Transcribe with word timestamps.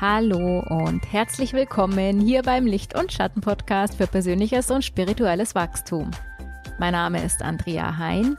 Hallo 0.00 0.60
und 0.60 1.12
herzlich 1.12 1.52
willkommen 1.52 2.20
hier 2.20 2.42
beim 2.42 2.64
Licht- 2.64 2.98
und 2.98 3.12
Schatten-Podcast 3.12 3.96
für 3.96 4.06
persönliches 4.06 4.70
und 4.70 4.82
spirituelles 4.82 5.54
Wachstum. 5.54 6.10
Mein 6.78 6.92
Name 6.92 7.22
ist 7.22 7.42
Andrea 7.42 7.98
Hein. 7.98 8.38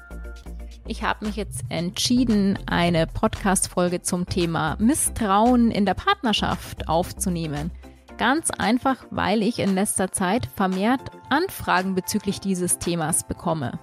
Ich 0.88 1.04
habe 1.04 1.24
mich 1.24 1.36
jetzt 1.36 1.62
entschieden, 1.70 2.58
eine 2.66 3.05
Podcast-Folge 3.05 4.02
zum 4.02 4.26
Thema 4.26 4.76
Misstrauen 4.79 5.69
in 5.69 5.85
der 5.85 5.94
Partnerschaft 5.94 6.87
aufzunehmen. 6.87 7.69
Ganz 8.17 8.49
einfach, 8.49 9.05
weil 9.12 9.43
ich 9.43 9.59
in 9.59 9.75
letzter 9.75 10.12
Zeit 10.12 10.47
vermehrt 10.47 11.12
Anfragen 11.29 11.93
bezüglich 11.93 12.39
dieses 12.39 12.79
Themas 12.79 13.28
bekomme. 13.28 13.79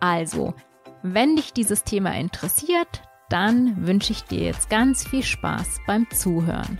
Also, 0.00 0.52
wenn 1.02 1.36
dich 1.36 1.54
dieses 1.54 1.82
Thema 1.82 2.14
interessiert, 2.14 3.04
dann 3.30 3.86
wünsche 3.86 4.12
ich 4.12 4.24
dir 4.24 4.40
jetzt 4.40 4.68
ganz 4.68 5.08
viel 5.08 5.22
Spaß 5.22 5.78
beim 5.86 6.06
Zuhören. 6.10 6.78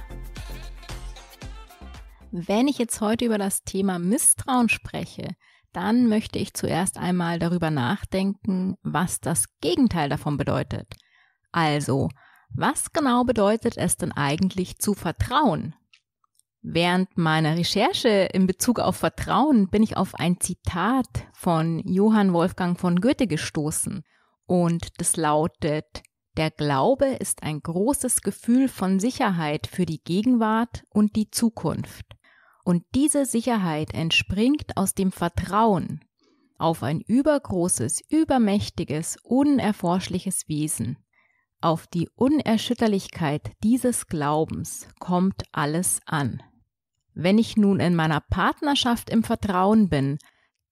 Wenn 2.32 2.68
ich 2.68 2.78
jetzt 2.78 3.00
heute 3.00 3.24
über 3.24 3.38
das 3.38 3.64
Thema 3.64 3.98
Misstrauen 3.98 4.68
spreche, 4.68 5.34
dann 5.72 6.08
möchte 6.08 6.38
ich 6.38 6.54
zuerst 6.54 6.96
einmal 6.96 7.38
darüber 7.38 7.70
nachdenken, 7.70 8.76
was 8.82 9.20
das 9.20 9.46
Gegenteil 9.60 10.08
davon 10.08 10.36
bedeutet. 10.36 10.94
Also, 11.50 12.08
was 12.54 12.92
genau 12.92 13.24
bedeutet 13.24 13.76
es 13.76 13.96
denn 13.96 14.12
eigentlich 14.12 14.78
zu 14.78 14.94
vertrauen? 14.94 15.74
Während 16.62 17.16
meiner 17.16 17.56
Recherche 17.56 18.28
in 18.32 18.46
Bezug 18.46 18.78
auf 18.78 18.96
Vertrauen 18.96 19.68
bin 19.68 19.82
ich 19.82 19.96
auf 19.96 20.14
ein 20.14 20.40
Zitat 20.40 21.08
von 21.32 21.80
Johann 21.80 22.32
Wolfgang 22.32 22.78
von 22.78 23.00
Goethe 23.00 23.26
gestoßen 23.26 24.04
und 24.46 24.88
das 24.98 25.16
lautet 25.16 26.02
der 26.36 26.50
Glaube 26.50 27.06
ist 27.06 27.42
ein 27.42 27.60
großes 27.60 28.22
Gefühl 28.22 28.68
von 28.68 29.00
Sicherheit 29.00 29.66
für 29.66 29.84
die 29.84 30.02
Gegenwart 30.02 30.84
und 30.90 31.16
die 31.16 31.30
Zukunft. 31.30 32.06
Und 32.64 32.84
diese 32.94 33.26
Sicherheit 33.26 33.94
entspringt 33.94 34.76
aus 34.76 34.94
dem 34.94 35.12
Vertrauen 35.12 36.04
auf 36.58 36.82
ein 36.82 37.00
übergroßes, 37.00 38.02
übermächtiges, 38.10 39.16
unerforschliches 39.22 40.46
Wesen. 40.46 40.98
Auf 41.62 41.86
die 41.86 42.08
Unerschütterlichkeit 42.16 43.52
dieses 43.62 44.06
Glaubens 44.06 44.86
kommt 44.98 45.42
alles 45.52 46.00
an. 46.04 46.42
Wenn 47.14 47.38
ich 47.38 47.56
nun 47.56 47.80
in 47.80 47.94
meiner 47.94 48.20
Partnerschaft 48.20 49.08
im 49.08 49.24
Vertrauen 49.24 49.88
bin, 49.88 50.18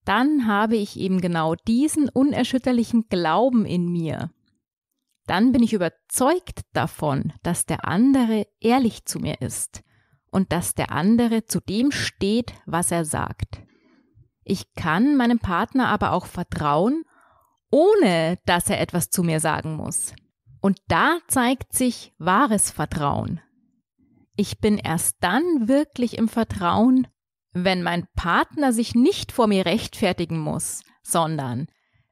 dann 0.05 0.47
habe 0.47 0.77
ich 0.77 0.99
eben 0.99 1.21
genau 1.21 1.55
diesen 1.55 2.09
unerschütterlichen 2.09 3.09
Glauben 3.09 3.65
in 3.65 3.91
mir, 3.91 4.31
dann 5.29 5.53
bin 5.53 5.63
ich 5.63 5.75
überzeugt 5.75 6.63
davon, 6.73 7.35
dass 7.43 7.67
der 7.67 7.87
andere 7.87 8.47
ehrlich 8.61 9.05
zu 9.05 9.21
mir 9.21 9.41
ist 9.43 9.85
und 10.31 10.53
dass 10.53 10.75
der 10.75 10.93
andere 10.93 11.45
zu 11.45 11.61
dem 11.61 11.91
steht, 11.91 12.55
was 12.67 12.91
er 12.91 13.05
sagt. 13.05 13.63
Ich 14.45 14.75
kann 14.75 15.17
meinem 15.17 15.39
Partner 15.39 15.89
aber 15.89 16.13
auch 16.13 16.27
vertrauen, 16.27 17.05
ohne 17.71 18.39
dass 18.47 18.71
er 18.71 18.81
etwas 18.81 19.11
zu 19.11 19.23
mir 19.23 19.41
sagen 19.41 19.77
muss. 19.77 20.15
Und 20.61 20.79
da 20.89 21.19
zeigt 21.29 21.73
sich 21.73 22.13
wahres 22.19 22.71
Vertrauen. 22.71 23.41
Ich 24.37 24.61
bin 24.61 24.79
erst 24.79 25.17
dann 25.21 25.69
wirklich 25.69 26.17
im 26.17 26.29
Vertrauen, 26.29 27.07
wenn 27.53 27.83
mein 27.83 28.07
Partner 28.15 28.73
sich 28.73 28.95
nicht 28.95 29.33
vor 29.33 29.47
mir 29.47 29.67
rechtfertigen 29.67 30.39
muss, 30.39 30.83
sondern 31.03 31.67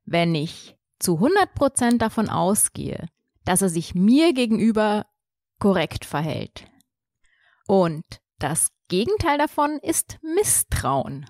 wenn 0.05 0.35
ich 0.35 0.77
zu 0.99 1.15
100 1.15 1.55
Prozent 1.55 2.03
davon 2.03 2.29
ausgehe, 2.29 3.09
dass 3.45 3.63
er 3.63 3.69
sich 3.69 3.95
mir 3.95 4.33
gegenüber 4.33 5.07
korrekt 5.59 6.05
verhält. 6.05 6.67
Und 7.67 8.05
das 8.39 8.71
Gegenteil 8.89 9.39
davon 9.39 9.79
ist 9.83 10.19
Misstrauen. 10.23 11.27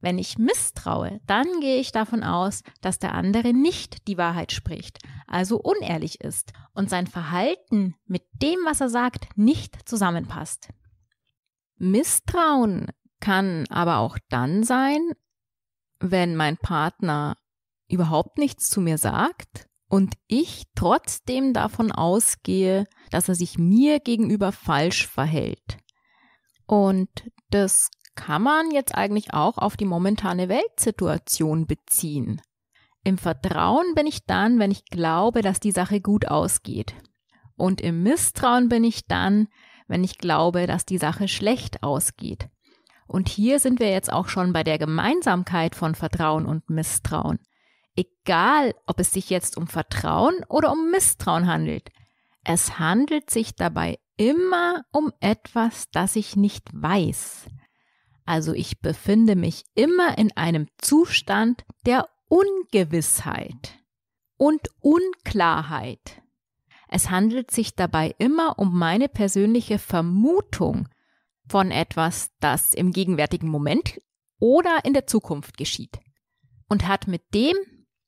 Wenn 0.00 0.18
ich 0.18 0.38
misstraue, 0.38 1.20
dann 1.26 1.46
gehe 1.60 1.80
ich 1.80 1.90
davon 1.90 2.22
aus, 2.22 2.62
dass 2.82 2.98
der 2.98 3.14
andere 3.14 3.54
nicht 3.54 4.06
die 4.08 4.18
Wahrheit 4.18 4.52
spricht, 4.52 4.98
also 5.26 5.58
unehrlich 5.58 6.20
ist 6.20 6.52
und 6.74 6.90
sein 6.90 7.06
Verhalten 7.06 7.96
mit 8.04 8.22
dem, 8.42 8.58
was 8.66 8.80
er 8.80 8.90
sagt, 8.90 9.26
nicht 9.36 9.88
zusammenpasst. 9.88 10.68
Misstrauen 11.76 12.92
kann 13.20 13.64
aber 13.70 13.98
auch 13.98 14.18
dann 14.28 14.64
sein, 14.64 15.12
wenn 15.98 16.36
mein 16.36 16.58
Partner 16.58 17.38
überhaupt 17.88 18.36
nichts 18.38 18.68
zu 18.68 18.80
mir 18.80 18.98
sagt 18.98 19.66
und 19.88 20.14
ich 20.26 20.64
trotzdem 20.74 21.52
davon 21.52 21.92
ausgehe, 21.92 22.86
dass 23.10 23.28
er 23.28 23.34
sich 23.34 23.58
mir 23.58 24.00
gegenüber 24.00 24.52
falsch 24.52 25.06
verhält. 25.06 25.78
Und 26.66 27.08
das 27.50 27.90
kann 28.16 28.42
man 28.42 28.70
jetzt 28.70 28.94
eigentlich 28.94 29.32
auch 29.34 29.58
auf 29.58 29.76
die 29.76 29.84
momentane 29.84 30.48
Weltsituation 30.48 31.66
beziehen. 31.66 32.40
Im 33.04 33.18
Vertrauen 33.18 33.94
bin 33.94 34.06
ich 34.06 34.26
dann, 34.26 34.58
wenn 34.58 34.72
ich 34.72 34.84
glaube, 34.86 35.42
dass 35.42 35.60
die 35.60 35.70
Sache 35.70 36.00
gut 36.00 36.26
ausgeht. 36.26 36.94
Und 37.56 37.80
im 37.80 38.02
Misstrauen 38.02 38.68
bin 38.68 38.82
ich 38.82 39.06
dann, 39.06 39.46
wenn 39.86 40.02
ich 40.02 40.18
glaube, 40.18 40.66
dass 40.66 40.84
die 40.84 40.98
Sache 40.98 41.28
schlecht 41.28 41.84
ausgeht. 41.84 42.48
Und 43.06 43.28
hier 43.28 43.60
sind 43.60 43.78
wir 43.78 43.90
jetzt 43.90 44.12
auch 44.12 44.28
schon 44.28 44.52
bei 44.52 44.64
der 44.64 44.78
Gemeinsamkeit 44.78 45.76
von 45.76 45.94
Vertrauen 45.94 46.46
und 46.46 46.68
Misstrauen. 46.68 47.38
Egal, 47.96 48.74
ob 48.86 49.00
es 49.00 49.12
sich 49.12 49.30
jetzt 49.30 49.56
um 49.56 49.66
Vertrauen 49.66 50.44
oder 50.48 50.70
um 50.70 50.90
Misstrauen 50.90 51.46
handelt. 51.46 51.90
Es 52.44 52.78
handelt 52.78 53.30
sich 53.30 53.54
dabei 53.54 53.98
immer 54.16 54.84
um 54.92 55.12
etwas, 55.20 55.90
das 55.90 56.14
ich 56.14 56.36
nicht 56.36 56.68
weiß. 56.72 57.46
Also 58.24 58.52
ich 58.52 58.80
befinde 58.80 59.36
mich 59.36 59.64
immer 59.74 60.18
in 60.18 60.36
einem 60.36 60.68
Zustand 60.78 61.64
der 61.86 62.08
Ungewissheit 62.28 63.78
und 64.36 64.68
Unklarheit. 64.80 66.22
Es 66.88 67.10
handelt 67.10 67.50
sich 67.50 67.74
dabei 67.74 68.14
immer 68.18 68.58
um 68.58 68.76
meine 68.78 69.08
persönliche 69.08 69.78
Vermutung 69.78 70.88
von 71.48 71.70
etwas, 71.70 72.30
das 72.40 72.74
im 72.74 72.92
gegenwärtigen 72.92 73.48
Moment 73.48 74.00
oder 74.38 74.84
in 74.84 74.92
der 74.92 75.06
Zukunft 75.06 75.56
geschieht 75.56 75.98
und 76.68 76.86
hat 76.86 77.06
mit 77.06 77.22
dem, 77.34 77.56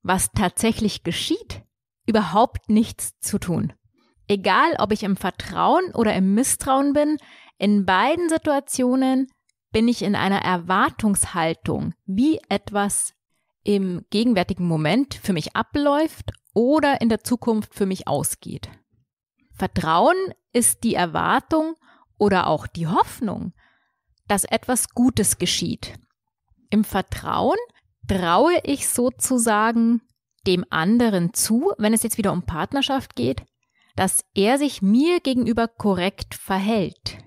was 0.08 0.32
tatsächlich 0.32 1.04
geschieht, 1.04 1.62
überhaupt 2.06 2.70
nichts 2.70 3.20
zu 3.20 3.38
tun. 3.38 3.74
Egal, 4.26 4.74
ob 4.78 4.90
ich 4.90 5.02
im 5.02 5.16
Vertrauen 5.16 5.94
oder 5.94 6.14
im 6.14 6.34
Misstrauen 6.34 6.94
bin, 6.94 7.18
in 7.58 7.84
beiden 7.84 8.30
Situationen 8.30 9.28
bin 9.70 9.86
ich 9.86 10.02
in 10.02 10.16
einer 10.16 10.40
Erwartungshaltung, 10.40 11.92
wie 12.06 12.40
etwas 12.48 13.12
im 13.64 14.06
gegenwärtigen 14.08 14.66
Moment 14.66 15.14
für 15.14 15.34
mich 15.34 15.54
abläuft 15.54 16.32
oder 16.54 17.02
in 17.02 17.10
der 17.10 17.22
Zukunft 17.22 17.74
für 17.74 17.84
mich 17.84 18.08
ausgeht. 18.08 18.70
Vertrauen 19.52 20.16
ist 20.54 20.84
die 20.84 20.94
Erwartung 20.94 21.74
oder 22.16 22.46
auch 22.46 22.66
die 22.66 22.86
Hoffnung, 22.86 23.52
dass 24.26 24.44
etwas 24.44 24.88
Gutes 24.90 25.36
geschieht. 25.36 25.98
Im 26.70 26.84
Vertrauen 26.84 27.58
traue 28.08 28.58
ich 28.64 28.88
sozusagen 28.88 30.02
dem 30.46 30.64
anderen 30.70 31.34
zu, 31.34 31.72
wenn 31.78 31.92
es 31.92 32.02
jetzt 32.02 32.18
wieder 32.18 32.32
um 32.32 32.42
Partnerschaft 32.42 33.14
geht, 33.14 33.44
dass 33.96 34.24
er 34.34 34.58
sich 34.58 34.82
mir 34.82 35.20
gegenüber 35.20 35.68
korrekt 35.68 36.34
verhält. 36.34 37.18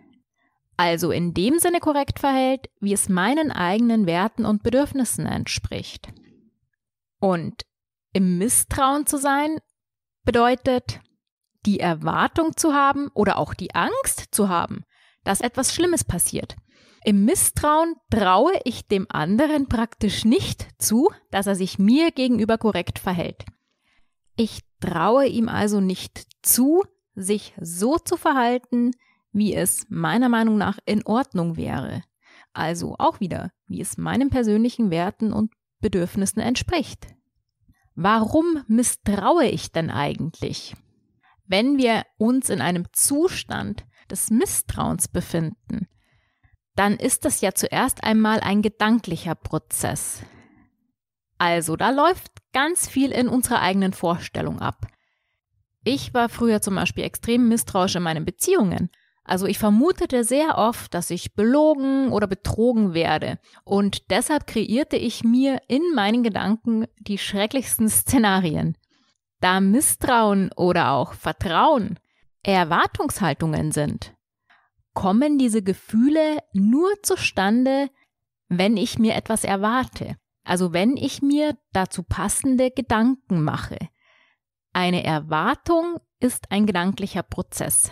Also 0.78 1.12
in 1.12 1.34
dem 1.34 1.60
Sinne 1.60 1.80
korrekt 1.80 2.20
verhält, 2.20 2.70
wie 2.80 2.94
es 2.94 3.10
meinen 3.10 3.52
eigenen 3.52 4.08
Werten 4.08 4.46
und 4.46 4.64
Bedürfnissen 4.64 5.26
entspricht. 5.26 6.08
Und 7.20 7.64
im 8.14 8.40
Misstrauen 8.40 9.06
zu 9.06 9.18
sein 9.18 9.60
bedeutet, 10.24 11.00
die 11.66 11.80
Erwartung 11.80 12.58
zu 12.58 12.74
haben 12.74 13.10
oder 13.14 13.38
auch 13.38 13.54
die 13.54 13.76
Angst 13.76 14.30
zu 14.32 14.50
haben, 14.50 14.84
dass 15.24 15.42
etwas 15.42 15.76
Schlimmes 15.76 16.04
passiert. 16.04 16.56
Im 17.04 17.26
Misstrauen 17.26 17.96
traue 18.12 18.54
ich 18.64 18.88
dem 18.88 19.08
anderen 19.10 19.68
praktisch 19.68 20.24
nicht 20.24 20.68
zu, 20.78 21.10
dass 21.32 21.48
er 21.48 21.56
sich 21.56 21.80
mir 21.80 22.12
gegenüber 22.12 22.58
korrekt 22.60 23.00
verhält. 23.00 23.46
Ich 24.36 24.60
traue 24.80 25.26
ihm 25.26 25.50
also 25.50 25.82
nicht 25.82 26.28
zu, 26.44 26.84
sich 27.16 27.54
so 27.60 27.98
zu 27.98 28.18
verhalten, 28.18 28.92
wie 29.32 29.56
es 29.56 29.86
meiner 29.90 30.30
Meinung 30.30 30.58
nach 30.58 30.78
in 30.86 31.06
Ordnung 31.06 31.58
wäre. 31.58 32.04
Also 32.54 32.96
auch 33.00 33.20
wieder, 33.20 33.52
wie 33.68 33.82
es 33.82 33.98
meinen 33.98 34.30
persönlichen 34.30 34.92
Werten 34.92 35.34
und 35.34 35.52
Bedürfnissen 35.80 36.42
entspricht. 36.42 37.08
Warum 37.96 38.64
misstraue 38.68 39.46
ich 39.46 39.72
denn 39.72 39.90
eigentlich? 39.90 40.76
Wenn 41.48 41.78
wir 41.78 42.04
uns 42.18 42.50
in 42.50 42.62
einem 42.62 42.86
Zustand 42.94 43.86
des 44.10 44.30
Misstrauens 44.30 45.08
befinden, 45.08 45.88
dann 46.76 46.96
ist 46.96 47.26
das 47.26 47.42
ja 47.42 47.54
zuerst 47.54 48.04
einmal 48.04 48.40
ein 48.40 48.62
gedanklicher 48.62 49.36
Prozess. 49.36 50.24
Also, 51.38 51.76
da 51.76 51.90
läuft 51.90 52.32
ganz 52.54 52.88
viel 52.88 53.12
in 53.12 53.28
unserer 53.28 53.62
eigenen 53.62 53.94
Vorstellung 53.94 54.60
ab. 54.60 54.88
Ich 55.84 56.14
war 56.14 56.30
früher 56.30 56.62
zum 56.62 56.76
Beispiel 56.76 57.04
extrem 57.04 57.50
misstrauisch 57.50 57.96
in 57.96 58.04
meinen 58.04 58.26
Beziehungen. 58.26 58.90
Also 59.24 59.46
ich 59.46 59.60
vermutete 59.60 60.24
sehr 60.24 60.58
oft, 60.58 60.94
dass 60.94 61.10
ich 61.10 61.36
belogen 61.36 62.12
oder 62.12 62.28
betrogen 62.28 62.94
werde. 62.94 63.40
Und 63.64 64.10
deshalb 64.12 64.48
kreierte 64.48 64.98
ich 64.98 65.24
mir 65.24 65.62
in 65.68 65.82
meinen 65.96 66.24
Gedanken 66.24 66.86
die 67.00 67.18
schrecklichsten 67.18 67.88
Szenarien. 67.90 68.78
Da 69.40 69.60
Misstrauen 69.60 70.52
oder 70.56 70.92
auch 70.92 71.14
Vertrauen 71.14 72.00
Erwartungshaltungen 72.44 73.72
sind, 73.72 74.14
kommen 74.94 75.38
diese 75.38 75.62
Gefühle 75.62 76.40
nur 76.54 76.90
zustande, 77.02 77.90
wenn 78.50 78.78
ich 78.78 79.00
mir 79.00 79.16
etwas 79.16 79.44
erwarte. 79.44 80.16
Also 80.44 80.74
wenn 80.74 80.98
ich 80.98 81.22
mir 81.22 81.58
dazu 81.72 82.04
passende 82.04 82.72
Gedanken 82.72 83.44
mache. 83.44 83.78
Eine 84.74 85.04
Erwartung 85.04 85.98
ist 86.20 86.52
ein 86.52 86.66
gedanklicher 86.66 87.24
Prozess. 87.24 87.92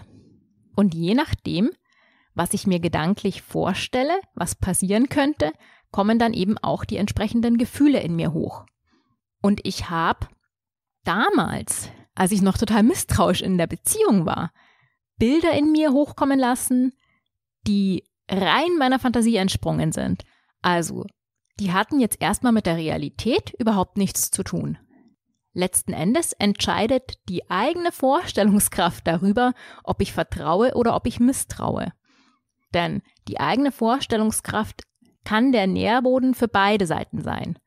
Und 0.76 0.94
je 0.94 1.14
nachdem, 1.14 1.72
was 2.34 2.54
ich 2.54 2.68
mir 2.68 2.80
gedanklich 2.80 3.42
vorstelle, 3.42 4.20
was 4.34 4.56
passieren 4.56 5.10
könnte, 5.10 5.52
kommen 5.92 6.20
dann 6.20 6.34
eben 6.34 6.58
auch 6.58 6.86
die 6.86 6.98
entsprechenden 6.98 7.58
Gefühle 7.58 8.00
in 8.02 8.16
mir 8.16 8.34
hoch. 8.34 8.66
Und 9.42 9.62
ich 9.66 9.90
habe 9.90 10.28
damals, 11.04 11.90
als 12.16 12.32
ich 12.32 12.42
noch 12.42 12.58
total 12.58 12.84
misstrauisch 12.84 13.42
in 13.42 13.58
der 13.58 13.68
Beziehung 13.68 14.26
war, 14.26 14.52
Bilder 15.20 15.54
in 15.54 15.72
mir 15.72 15.92
hochkommen 15.92 16.40
lassen, 16.40 16.94
die 17.68 18.04
rein 18.30 18.78
meiner 18.78 19.00
Fantasie 19.00 19.36
entsprungen 19.36 19.92
sind. 19.92 20.24
Also, 20.62 21.06
die 21.60 21.74
hatten 21.74 22.00
jetzt 22.00 22.22
erstmal 22.22 22.54
mit 22.54 22.66
der 22.66 22.78
Realität 22.78 23.54
überhaupt 23.60 23.98
nichts 23.98 24.32
zu 24.32 24.44
tun. 24.44 24.78
Letzten 25.54 25.94
Endes 25.94 26.34
entscheidet 26.34 27.16
die 27.28 27.50
eigene 27.50 27.92
Vorstellungskraft 27.92 29.06
darüber, 29.06 29.54
ob 29.84 30.02
ich 30.02 30.14
vertraue 30.14 30.74
oder 30.76 30.96
ob 30.96 31.06
ich 31.06 31.20
misstraue. 31.20 31.92
Denn 32.74 33.02
die 33.28 33.40
eigene 33.40 33.72
Vorstellungskraft 33.72 34.84
kann 35.26 35.52
der 35.52 35.68
Nährboden 35.68 36.34
für 36.34 36.48
beide 36.48 36.86
Seiten 36.86 37.22
sein. 37.22 37.58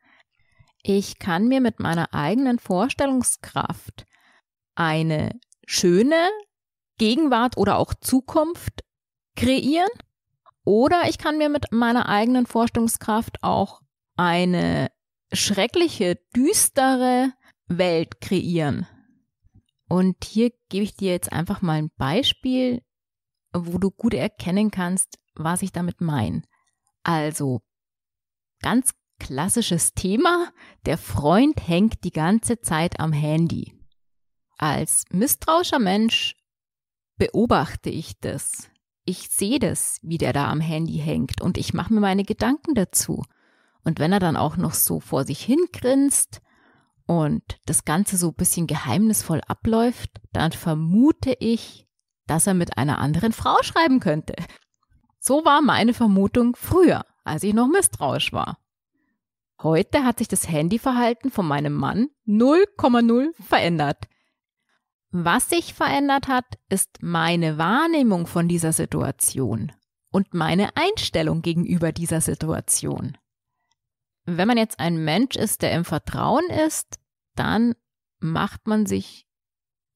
Ich 0.82 1.18
kann 1.18 1.48
mir 1.48 1.60
mit 1.60 1.80
meiner 1.80 2.14
eigenen 2.14 2.58
Vorstellungskraft 2.58 4.06
eine 4.74 5.38
schöne 5.66 6.28
Gegenwart 7.02 7.56
oder 7.56 7.78
auch 7.78 7.94
Zukunft 7.94 8.84
kreieren 9.34 9.90
oder 10.64 11.08
ich 11.08 11.18
kann 11.18 11.36
mir 11.36 11.48
mit 11.48 11.72
meiner 11.72 12.08
eigenen 12.08 12.46
Vorstellungskraft 12.46 13.42
auch 13.42 13.80
eine 14.16 14.88
schreckliche, 15.32 16.20
düstere 16.36 17.32
Welt 17.66 18.20
kreieren. 18.20 18.86
Und 19.88 20.24
hier 20.24 20.52
gebe 20.68 20.84
ich 20.84 20.94
dir 20.94 21.10
jetzt 21.10 21.32
einfach 21.32 21.60
mal 21.60 21.72
ein 21.72 21.90
Beispiel, 21.96 22.84
wo 23.52 23.78
du 23.78 23.90
gut 23.90 24.14
erkennen 24.14 24.70
kannst, 24.70 25.18
was 25.34 25.62
ich 25.62 25.72
damit 25.72 26.00
meine. 26.00 26.42
Also, 27.02 27.62
ganz 28.60 28.92
klassisches 29.18 29.94
Thema, 29.94 30.52
der 30.86 30.98
Freund 30.98 31.66
hängt 31.66 32.04
die 32.04 32.12
ganze 32.12 32.60
Zeit 32.60 33.00
am 33.00 33.12
Handy. 33.12 33.74
Als 34.56 35.02
misstrauischer 35.10 35.80
Mensch 35.80 36.36
beobachte 37.22 37.88
ich 37.88 38.18
das. 38.18 38.68
Ich 39.04 39.28
sehe 39.28 39.60
das, 39.60 40.00
wie 40.02 40.18
der 40.18 40.32
da 40.32 40.50
am 40.50 40.60
Handy 40.60 40.98
hängt 40.98 41.40
und 41.40 41.56
ich 41.56 41.72
mache 41.72 41.94
mir 41.94 42.00
meine 42.00 42.24
Gedanken 42.24 42.74
dazu. 42.74 43.22
Und 43.84 44.00
wenn 44.00 44.12
er 44.12 44.18
dann 44.18 44.36
auch 44.36 44.56
noch 44.56 44.74
so 44.74 44.98
vor 44.98 45.22
sich 45.24 45.40
hin 45.40 45.64
grinst 45.72 46.40
und 47.06 47.60
das 47.64 47.84
Ganze 47.84 48.16
so 48.16 48.30
ein 48.30 48.34
bisschen 48.34 48.66
geheimnisvoll 48.66 49.40
abläuft, 49.46 50.20
dann 50.32 50.50
vermute 50.50 51.36
ich, 51.38 51.86
dass 52.26 52.48
er 52.48 52.54
mit 52.54 52.76
einer 52.76 52.98
anderen 52.98 53.32
Frau 53.32 53.54
schreiben 53.62 54.00
könnte. 54.00 54.34
So 55.20 55.44
war 55.44 55.62
meine 55.62 55.94
Vermutung 55.94 56.56
früher, 56.56 57.06
als 57.22 57.44
ich 57.44 57.54
noch 57.54 57.68
misstrauisch 57.68 58.32
war. 58.32 58.58
Heute 59.62 60.02
hat 60.02 60.18
sich 60.18 60.26
das 60.26 60.48
Handyverhalten 60.48 61.30
von 61.30 61.46
meinem 61.46 61.74
Mann 61.74 62.08
0,0 62.26 63.28
verändert. 63.40 64.08
Was 65.14 65.50
sich 65.50 65.74
verändert 65.74 66.26
hat, 66.26 66.58
ist 66.70 67.02
meine 67.02 67.58
Wahrnehmung 67.58 68.26
von 68.26 68.48
dieser 68.48 68.72
Situation 68.72 69.70
und 70.10 70.32
meine 70.32 70.74
Einstellung 70.74 71.42
gegenüber 71.42 71.92
dieser 71.92 72.22
Situation. 72.22 73.18
Wenn 74.24 74.48
man 74.48 74.56
jetzt 74.56 74.80
ein 74.80 75.04
Mensch 75.04 75.36
ist, 75.36 75.60
der 75.60 75.72
im 75.72 75.84
Vertrauen 75.84 76.46
ist, 76.66 76.98
dann 77.34 77.74
macht 78.20 78.66
man 78.66 78.86
sich 78.86 79.26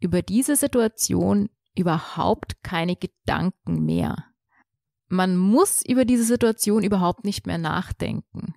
über 0.01 0.21
diese 0.21 0.55
Situation 0.55 1.49
überhaupt 1.75 2.63
keine 2.63 2.95
Gedanken 2.95 3.87
mehr. 3.87 4.17
Man 5.09 5.37
muss 5.39 5.83
über 5.83 6.05
diese 6.05 6.25
Situation 6.25 6.83
überhaupt 6.83 7.25
nicht 7.25 7.47
mehr 7.47 7.59
nachdenken. 7.59 8.55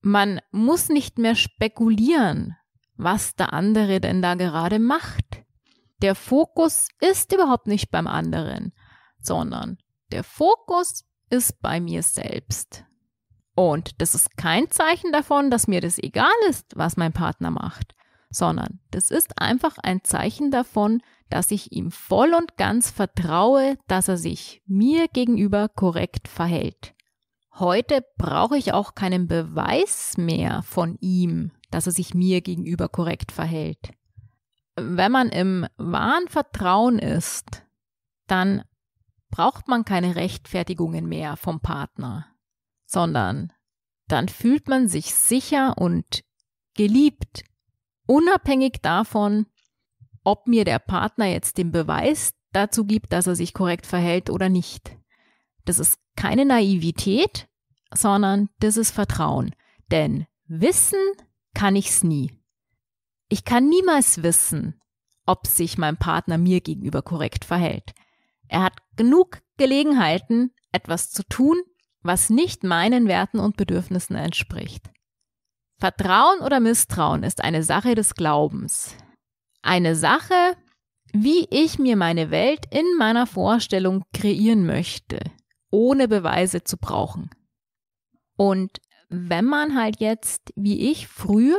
Man 0.00 0.40
muss 0.50 0.88
nicht 0.88 1.18
mehr 1.18 1.36
spekulieren, 1.36 2.56
was 2.96 3.36
der 3.36 3.52
andere 3.52 4.00
denn 4.00 4.22
da 4.22 4.34
gerade 4.34 4.80
macht. 4.80 5.44
Der 6.02 6.16
Fokus 6.16 6.88
ist 7.00 7.32
überhaupt 7.32 7.68
nicht 7.68 7.92
beim 7.92 8.08
anderen, 8.08 8.72
sondern 9.20 9.78
der 10.10 10.24
Fokus 10.24 11.04
ist 11.30 11.62
bei 11.62 11.78
mir 11.78 12.02
selbst. 12.02 12.84
Und 13.54 14.00
das 14.00 14.16
ist 14.16 14.36
kein 14.36 14.68
Zeichen 14.68 15.12
davon, 15.12 15.48
dass 15.48 15.68
mir 15.68 15.80
das 15.80 15.98
egal 15.98 16.32
ist, 16.48 16.76
was 16.76 16.96
mein 16.96 17.12
Partner 17.12 17.52
macht, 17.52 17.94
sondern 18.30 18.80
das 18.90 19.12
ist 19.12 19.40
einfach 19.40 19.78
ein 19.78 20.02
Zeichen 20.02 20.50
davon, 20.50 21.02
dass 21.30 21.52
ich 21.52 21.70
ihm 21.70 21.92
voll 21.92 22.34
und 22.34 22.56
ganz 22.56 22.90
vertraue, 22.90 23.78
dass 23.86 24.08
er 24.08 24.16
sich 24.16 24.60
mir 24.66 25.06
gegenüber 25.06 25.68
korrekt 25.68 26.26
verhält. 26.26 26.94
Heute 27.54 28.04
brauche 28.18 28.56
ich 28.56 28.72
auch 28.72 28.96
keinen 28.96 29.28
Beweis 29.28 30.16
mehr 30.16 30.62
von 30.64 30.96
ihm, 31.00 31.52
dass 31.70 31.86
er 31.86 31.92
sich 31.92 32.12
mir 32.12 32.40
gegenüber 32.40 32.88
korrekt 32.88 33.30
verhält. 33.30 33.92
Wenn 34.76 35.12
man 35.12 35.28
im 35.28 35.66
wahren 35.76 36.28
Vertrauen 36.28 36.98
ist, 36.98 37.64
dann 38.26 38.64
braucht 39.30 39.68
man 39.68 39.84
keine 39.84 40.16
Rechtfertigungen 40.16 41.06
mehr 41.06 41.36
vom 41.36 41.60
Partner 41.60 42.32
sondern 42.92 43.52
dann 44.06 44.28
fühlt 44.28 44.68
man 44.68 44.86
sich 44.86 45.14
sicher 45.14 45.78
und 45.78 46.22
geliebt, 46.74 47.42
unabhängig 48.06 48.80
davon, 48.82 49.46
ob 50.24 50.46
mir 50.46 50.64
der 50.64 50.78
Partner 50.78 51.26
jetzt 51.26 51.56
den 51.56 51.72
Beweis 51.72 52.34
dazu 52.52 52.84
gibt, 52.84 53.12
dass 53.12 53.26
er 53.26 53.34
sich 53.34 53.54
korrekt 53.54 53.86
verhält 53.86 54.28
oder 54.28 54.48
nicht. 54.48 54.96
Das 55.64 55.78
ist 55.78 55.98
keine 56.16 56.44
Naivität, 56.44 57.48
sondern 57.92 58.50
das 58.60 58.76
ist 58.76 58.90
Vertrauen. 58.90 59.54
Denn 59.90 60.26
wissen 60.46 61.00
kann 61.54 61.74
ich's 61.74 62.04
nie. 62.04 62.38
Ich 63.32 63.46
kann 63.46 63.70
niemals 63.70 64.22
wissen, 64.22 64.78
ob 65.24 65.46
sich 65.46 65.78
mein 65.78 65.96
Partner 65.96 66.36
mir 66.36 66.60
gegenüber 66.60 67.00
korrekt 67.00 67.46
verhält. 67.46 67.94
Er 68.46 68.62
hat 68.62 68.76
genug 68.94 69.40
Gelegenheiten, 69.56 70.50
etwas 70.70 71.10
zu 71.10 71.22
tun, 71.26 71.56
was 72.02 72.28
nicht 72.28 72.62
meinen 72.62 73.08
Werten 73.08 73.38
und 73.40 73.56
Bedürfnissen 73.56 74.16
entspricht. 74.16 74.90
Vertrauen 75.78 76.40
oder 76.40 76.60
Misstrauen 76.60 77.22
ist 77.22 77.42
eine 77.42 77.62
Sache 77.62 77.94
des 77.94 78.14
Glaubens. 78.16 78.94
Eine 79.62 79.96
Sache, 79.96 80.54
wie 81.14 81.46
ich 81.48 81.78
mir 81.78 81.96
meine 81.96 82.30
Welt 82.30 82.66
in 82.70 82.84
meiner 82.98 83.26
Vorstellung 83.26 84.04
kreieren 84.12 84.66
möchte, 84.66 85.20
ohne 85.70 86.06
Beweise 86.06 86.64
zu 86.64 86.76
brauchen. 86.76 87.30
Und 88.36 88.82
wenn 89.08 89.46
man 89.46 89.74
halt 89.74 90.00
jetzt, 90.00 90.52
wie 90.54 90.90
ich 90.90 91.08
früher, 91.08 91.56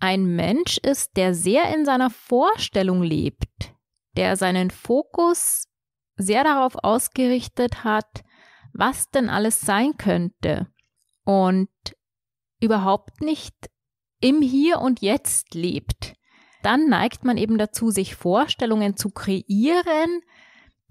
ein 0.00 0.34
Mensch 0.34 0.78
ist, 0.78 1.16
der 1.16 1.34
sehr 1.34 1.74
in 1.74 1.84
seiner 1.84 2.10
Vorstellung 2.10 3.02
lebt, 3.02 3.74
der 4.16 4.36
seinen 4.36 4.70
Fokus 4.70 5.68
sehr 6.16 6.44
darauf 6.44 6.76
ausgerichtet 6.82 7.84
hat, 7.84 8.24
was 8.72 9.10
denn 9.10 9.28
alles 9.28 9.60
sein 9.60 9.96
könnte 9.96 10.66
und 11.24 11.68
überhaupt 12.60 13.20
nicht 13.20 13.54
im 14.20 14.42
Hier 14.42 14.80
und 14.80 15.00
Jetzt 15.00 15.54
lebt, 15.54 16.14
dann 16.62 16.88
neigt 16.88 17.24
man 17.24 17.36
eben 17.36 17.56
dazu, 17.58 17.90
sich 17.90 18.14
Vorstellungen 18.16 18.96
zu 18.96 19.10
kreieren, 19.10 20.20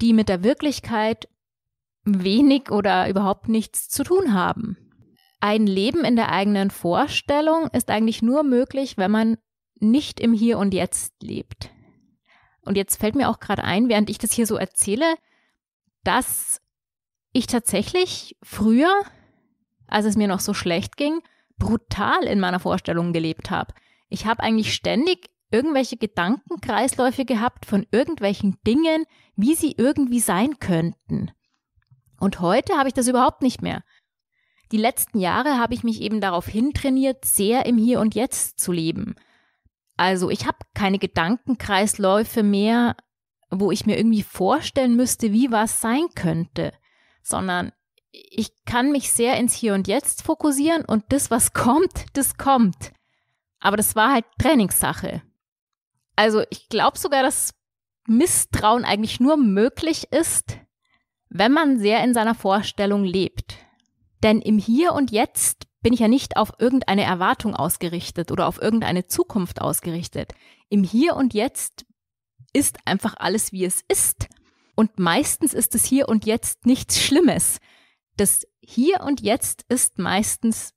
die 0.02 0.14
mit 0.14 0.30
der 0.30 0.44
Wirklichkeit 0.44 1.28
wenig 2.04 2.72
oder 2.72 3.08
überhaupt 3.10 3.50
nichts 3.50 3.88
zu 3.90 4.04
tun 4.04 4.34
haben. 4.34 4.89
Ein 5.40 5.68
Leben 5.68 6.04
in 6.04 6.16
der 6.16 6.32
eigenen 6.32 6.70
Vorstellung 6.70 7.68
ist 7.72 7.90
eigentlich 7.90 8.22
nur 8.22 8.44
möglich, 8.44 8.98
wenn 8.98 9.12
man 9.12 9.38
nicht 9.80 10.20
im 10.20 10.34
Hier 10.34 10.58
und 10.58 10.74
Jetzt 10.74 11.14
lebt. 11.22 11.70
Und 12.62 12.76
jetzt 12.76 12.98
fällt 12.98 13.16
mir 13.16 13.30
auch 13.30 13.40
gerade 13.40 13.64
ein, 13.64 13.88
während 13.88 14.10
ich 14.10 14.18
das 14.18 14.34
hier 14.34 14.46
so 14.46 14.58
erzähle, 14.58 15.16
dass 16.04 16.62
ich 17.32 17.48
tatsächlich 17.48 18.38
früher, 18.44 18.92
als 19.88 20.06
es 20.06 20.18
mir 20.18 20.28
noch 20.28 20.42
so 20.42 20.54
schlecht 20.54 20.98
ging, 20.98 21.22
brutal 21.58 22.24
in 22.24 22.40
meiner 22.40 22.60
Vorstellung 22.60 23.14
gelebt 23.14 23.50
habe. 23.50 23.74
Ich 24.10 24.26
habe 24.26 24.44
eigentlich 24.44 24.74
ständig 24.74 25.30
irgendwelche 25.52 25.98
Gedankenkreisläufe 25.98 27.26
gehabt 27.26 27.66
von 27.66 27.88
irgendwelchen 27.92 28.58
Dingen, 28.68 29.06
wie 29.36 29.56
sie 29.56 29.74
irgendwie 29.78 30.20
sein 30.20 30.60
könnten. 30.60 31.32
Und 32.20 32.42
heute 32.42 32.78
habe 32.78 32.90
ich 32.90 32.94
das 32.94 33.08
überhaupt 33.08 33.42
nicht 33.42 33.62
mehr. 33.62 33.84
Die 34.72 34.78
letzten 34.78 35.20
Jahre 35.20 35.58
habe 35.58 35.74
ich 35.74 35.84
mich 35.84 36.02
eben 36.02 36.22
darauf 36.22 36.48
hintrainiert, 36.48 37.26
sehr 37.26 37.66
im 37.66 37.78
Hier 37.78 38.00
und 38.00 38.16
Jetzt 38.16 38.60
zu 38.60 38.72
leben. 38.72 39.16
Also 39.98 40.30
ich 40.30 40.46
habe 40.46 40.58
keine 40.76 41.00
Gedankenkreisläufe 41.00 42.44
mehr, 42.44 42.96
wo 43.50 43.72
ich 43.72 43.86
mir 43.86 43.98
irgendwie 43.98 44.24
vorstellen 44.24 44.96
müsste, 44.96 45.34
wie 45.34 45.52
was 45.52 45.82
sein 45.82 46.08
könnte, 46.16 46.72
sondern 47.24 47.72
ich 48.12 48.52
kann 48.66 48.92
mich 48.92 49.12
sehr 49.12 49.38
ins 49.38 49.54
Hier 49.54 49.74
und 49.74 49.88
Jetzt 49.88 50.24
fokussieren 50.24 50.86
und 50.86 51.04
das, 51.10 51.32
was 51.32 51.54
kommt, 51.54 52.06
das 52.14 52.38
kommt. 52.38 52.94
Aber 53.60 53.76
das 53.76 53.96
war 53.96 54.14
halt 54.14 54.26
Trainingssache. 54.38 55.22
Also 56.16 56.44
ich 56.50 56.70
glaube 56.70 56.98
sogar, 56.98 57.24
dass 57.24 57.54
Misstrauen 58.08 58.86
eigentlich 58.86 59.20
nur 59.20 59.38
möglich 59.38 60.12
ist, 60.12 60.58
wenn 61.30 61.52
man 61.52 61.80
sehr 61.80 62.04
in 62.04 62.14
seiner 62.14 62.36
Vorstellung 62.36 63.04
lebt. 63.04 63.58
Denn 64.24 64.42
im 64.42 64.58
Hier 64.58 64.94
und 64.94 65.12
Jetzt 65.12 65.68
bin 65.82 65.94
ich 65.94 66.00
ja 66.00 66.08
nicht 66.08 66.38
auf 66.38 66.54
irgendeine 66.60 67.04
Erwartung 67.04 67.56
ausgerichtet 67.56 68.32
oder 68.32 68.48
auf 68.48 68.62
irgendeine 68.62 69.08
Zukunft 69.08 69.62
ausgerichtet. 69.62 70.34
Im 70.70 70.84
Hier 70.84 71.16
und 71.16 71.34
Jetzt 71.34 71.86
ist 72.54 72.80
einfach 72.86 73.16
alles, 73.18 73.52
wie 73.52 73.66
es 73.66 73.82
ist. 73.88 74.28
Und 74.76 75.00
meistens 75.00 75.54
ist 75.54 75.76
es 75.76 75.86
Hier 75.86 76.10
und 76.10 76.26
Jetzt 76.26 76.66
nichts 76.66 77.02
Schlimmes. 77.02 77.60
Das 78.18 78.46
Hier 78.62 79.02
und 79.02 79.22
Jetzt 79.22 79.66
ist 79.70 79.98
meistens 79.98 80.74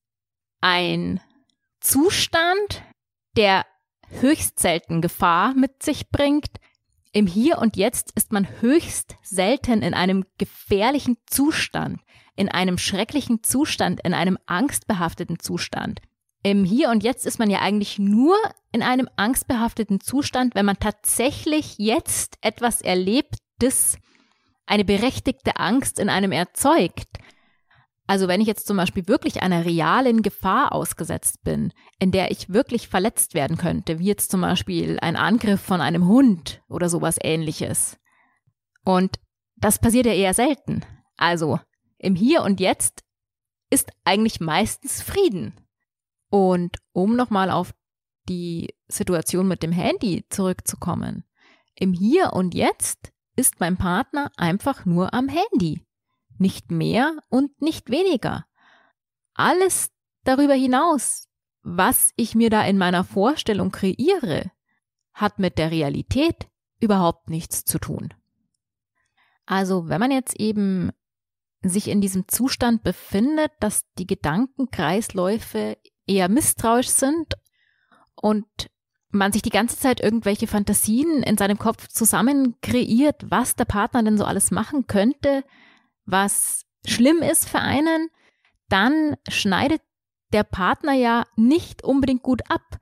ein 0.60 1.20
Zustand, 1.80 2.82
der 3.36 3.66
höchst 4.20 4.58
selten 4.58 5.00
Gefahr 5.00 5.54
mit 5.54 5.82
sich 5.82 6.10
bringt. 6.10 6.50
Im 7.12 7.26
Hier 7.26 7.58
und 7.58 7.76
Jetzt 7.76 8.12
ist 8.14 8.32
man 8.32 8.48
höchst 8.60 9.16
selten 9.22 9.82
in 9.82 9.94
einem 9.94 10.24
gefährlichen 10.38 11.18
Zustand, 11.26 12.00
in 12.36 12.48
einem 12.48 12.78
schrecklichen 12.78 13.42
Zustand, 13.42 14.00
in 14.04 14.14
einem 14.14 14.38
angstbehafteten 14.46 15.38
Zustand. 15.38 16.00
Im 16.42 16.64
Hier 16.64 16.90
und 16.90 17.04
Jetzt 17.04 17.26
ist 17.26 17.38
man 17.38 17.50
ja 17.50 17.60
eigentlich 17.60 17.98
nur 17.98 18.36
in 18.72 18.82
einem 18.82 19.08
angstbehafteten 19.16 20.00
Zustand, 20.00 20.54
wenn 20.54 20.66
man 20.66 20.78
tatsächlich 20.78 21.76
jetzt 21.78 22.36
etwas 22.40 22.80
erlebt, 22.80 23.36
das 23.58 23.96
eine 24.66 24.84
berechtigte 24.84 25.56
Angst 25.58 25.98
in 25.98 26.08
einem 26.08 26.32
erzeugt. 26.32 27.18
Also 28.06 28.26
wenn 28.26 28.40
ich 28.40 28.48
jetzt 28.48 28.66
zum 28.66 28.76
Beispiel 28.76 29.06
wirklich 29.06 29.42
einer 29.42 29.64
realen 29.64 30.22
Gefahr 30.22 30.72
ausgesetzt 30.72 31.44
bin, 31.44 31.72
in 31.98 32.10
der 32.10 32.30
ich 32.30 32.48
wirklich 32.48 32.88
verletzt 32.88 33.34
werden 33.34 33.56
könnte, 33.56 34.00
wie 34.00 34.06
jetzt 34.06 34.30
zum 34.30 34.40
Beispiel 34.40 34.98
ein 35.00 35.16
Angriff 35.16 35.60
von 35.60 35.80
einem 35.80 36.06
Hund 36.06 36.62
oder 36.68 36.88
sowas 36.88 37.16
ähnliches. 37.22 37.98
Und 38.84 39.20
das 39.56 39.78
passiert 39.78 40.06
ja 40.06 40.12
eher 40.12 40.34
selten. 40.34 40.84
Also 41.16 41.60
im 42.02 42.14
Hier 42.14 42.42
und 42.42 42.60
Jetzt 42.60 43.04
ist 43.70 43.90
eigentlich 44.04 44.40
meistens 44.40 45.02
Frieden. 45.02 45.54
Und 46.28 46.76
um 46.92 47.16
nochmal 47.16 47.50
auf 47.50 47.74
die 48.28 48.74
Situation 48.88 49.48
mit 49.48 49.62
dem 49.62 49.72
Handy 49.72 50.26
zurückzukommen. 50.28 51.24
Im 51.74 51.92
Hier 51.92 52.32
und 52.34 52.54
Jetzt 52.54 53.12
ist 53.36 53.60
mein 53.60 53.76
Partner 53.76 54.30
einfach 54.36 54.84
nur 54.84 55.14
am 55.14 55.28
Handy 55.28 55.86
nicht 56.38 56.70
mehr 56.70 57.16
und 57.28 57.62
nicht 57.62 57.90
weniger. 57.90 58.46
Alles 59.34 59.90
darüber 60.24 60.54
hinaus, 60.54 61.28
was 61.62 62.12
ich 62.16 62.34
mir 62.34 62.50
da 62.50 62.64
in 62.64 62.76
meiner 62.76 63.04
Vorstellung 63.04 63.70
kreiere, 63.70 64.50
hat 65.14 65.38
mit 65.38 65.56
der 65.56 65.70
Realität 65.70 66.48
überhaupt 66.80 67.30
nichts 67.30 67.64
zu 67.64 67.78
tun. 67.78 68.12
Also 69.46 69.88
wenn 69.88 70.00
man 70.00 70.10
jetzt 70.10 70.38
eben 70.38 70.90
sich 71.62 71.88
in 71.88 72.00
diesem 72.00 72.28
Zustand 72.28 72.82
befindet, 72.82 73.52
dass 73.60 73.84
die 73.98 74.06
Gedankenkreisläufe 74.06 75.76
eher 76.06 76.28
misstrauisch 76.28 76.88
sind 76.88 77.34
und 78.14 78.46
man 79.10 79.32
sich 79.32 79.42
die 79.42 79.50
ganze 79.50 79.78
Zeit 79.78 80.00
irgendwelche 80.00 80.46
Fantasien 80.46 81.22
in 81.22 81.36
seinem 81.36 81.58
Kopf 81.58 81.88
zusammen 81.88 82.56
kreiert, 82.62 83.30
was 83.30 83.54
der 83.54 83.66
Partner 83.66 84.02
denn 84.02 84.18
so 84.18 84.24
alles 84.24 84.50
machen 84.50 84.86
könnte, 84.86 85.44
was 86.06 86.64
schlimm 86.86 87.18
ist 87.18 87.48
für 87.48 87.60
einen, 87.60 88.08
dann 88.68 89.16
schneidet 89.28 89.82
der 90.32 90.44
Partner 90.44 90.94
ja 90.94 91.26
nicht 91.36 91.84
unbedingt 91.84 92.22
gut 92.22 92.50
ab. 92.50 92.78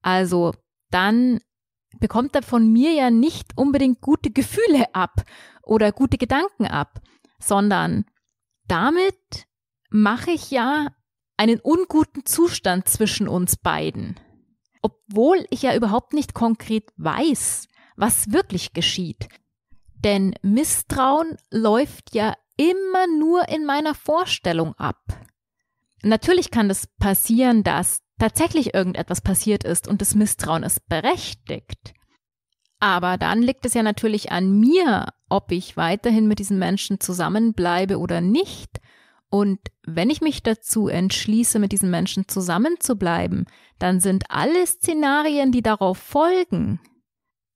Also 0.00 0.54
dann 0.90 1.40
bekommt 2.00 2.34
er 2.34 2.42
von 2.42 2.72
mir 2.72 2.92
ja 2.92 3.10
nicht 3.10 3.56
unbedingt 3.56 4.00
gute 4.00 4.30
Gefühle 4.30 4.94
ab 4.94 5.22
oder 5.62 5.92
gute 5.92 6.16
Gedanken 6.16 6.66
ab, 6.66 7.00
sondern 7.38 8.06
damit 8.66 9.46
mache 9.90 10.30
ich 10.30 10.50
ja 10.50 10.88
einen 11.36 11.60
unguten 11.60 12.24
Zustand 12.24 12.88
zwischen 12.88 13.28
uns 13.28 13.56
beiden. 13.56 14.18
Obwohl 14.82 15.46
ich 15.50 15.62
ja 15.62 15.74
überhaupt 15.74 16.12
nicht 16.12 16.34
konkret 16.34 16.92
weiß, 16.96 17.68
was 17.96 18.32
wirklich 18.32 18.72
geschieht. 18.72 19.28
Denn 19.94 20.34
Misstrauen 20.42 21.38
läuft 21.50 22.14
ja 22.14 22.34
immer 22.56 23.06
nur 23.18 23.48
in 23.48 23.64
meiner 23.64 23.94
Vorstellung 23.94 24.74
ab. 24.74 25.02
Natürlich 26.02 26.50
kann 26.50 26.68
es 26.68 26.82
das 26.82 26.90
passieren, 26.98 27.62
dass 27.62 28.00
tatsächlich 28.18 28.74
irgendetwas 28.74 29.22
passiert 29.22 29.64
ist 29.64 29.88
und 29.88 30.00
das 30.02 30.14
Misstrauen 30.14 30.62
ist 30.62 30.86
berechtigt. 30.88 31.94
Aber 32.80 33.16
dann 33.16 33.42
liegt 33.42 33.64
es 33.64 33.74
ja 33.74 33.82
natürlich 33.82 34.30
an 34.30 34.58
mir, 34.58 35.06
ob 35.28 35.52
ich 35.52 35.76
weiterhin 35.76 36.28
mit 36.28 36.38
diesen 36.38 36.58
Menschen 36.58 37.00
zusammenbleibe 37.00 37.98
oder 37.98 38.20
nicht. 38.20 38.80
Und 39.30 39.58
wenn 39.84 40.10
ich 40.10 40.20
mich 40.20 40.42
dazu 40.42 40.88
entschließe, 40.88 41.58
mit 41.58 41.72
diesen 41.72 41.90
Menschen 41.90 42.28
zusammenzubleiben, 42.28 43.46
dann 43.78 44.00
sind 44.00 44.24
alle 44.28 44.66
Szenarien, 44.66 45.50
die 45.50 45.62
darauf 45.62 45.98
folgen, 45.98 46.80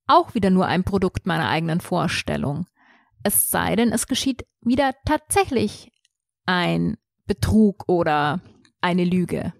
auch 0.06 0.34
wieder 0.34 0.50
nur 0.50 0.66
ein 0.66 0.82
Produkt 0.82 1.26
meiner 1.26 1.48
eigenen 1.48 1.80
Vorstellung. 1.80 2.66
Es 3.22 3.50
sei 3.50 3.76
denn, 3.76 3.92
es 3.92 4.06
geschieht 4.06 4.44
wieder 4.60 4.92
tatsächlich 5.04 5.92
ein 6.46 6.96
Betrug 7.26 7.84
oder 7.86 8.40
eine 8.80 9.04
Lüge. 9.04 9.52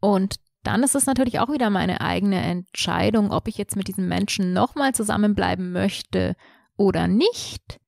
Und 0.00 0.36
dann 0.66 0.82
ist 0.82 0.94
es 0.94 1.06
natürlich 1.06 1.38
auch 1.38 1.50
wieder 1.50 1.70
meine 1.70 2.00
eigene 2.00 2.42
Entscheidung, 2.42 3.30
ob 3.30 3.48
ich 3.48 3.56
jetzt 3.56 3.76
mit 3.76 3.88
diesem 3.88 4.08
Menschen 4.08 4.52
nochmal 4.52 4.94
zusammenbleiben 4.94 5.72
möchte 5.72 6.34
oder 6.76 7.08
nicht. 7.08 7.78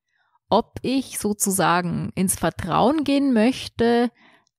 Ob 0.48 0.78
ich 0.82 1.18
sozusagen 1.18 2.10
ins 2.14 2.36
Vertrauen 2.38 3.04
gehen 3.04 3.32
möchte, 3.32 4.10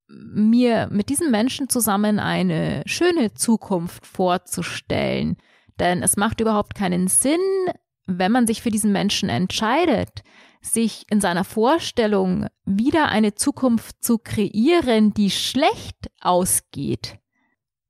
mir 0.08 0.88
mit 0.92 1.10
diesem 1.10 1.32
Menschen 1.32 1.70
zusammen 1.70 2.20
eine 2.20 2.84
schöne 2.86 3.34
Zukunft 3.34 4.06
vorzustellen. 4.06 5.38
Denn 5.80 6.04
es 6.04 6.18
macht 6.18 6.42
überhaupt 6.42 6.76
keinen 6.76 7.08
Sinn, 7.08 7.40
wenn 8.06 8.32
man 8.32 8.48
sich 8.48 8.62
für 8.62 8.72
diesen 8.72 8.92
Menschen 8.92 9.30
entscheidet, 9.30 10.24
sich 10.62 11.06
in 11.10 11.22
seiner 11.22 11.44
Vorstellung 11.44 12.48
wieder 12.66 13.10
eine 13.10 13.36
Zukunft 13.36 14.04
zu 14.04 14.18
kreieren, 14.18 15.14
die 15.14 15.32
schlecht 15.32 16.12
ausgeht. 16.20 17.18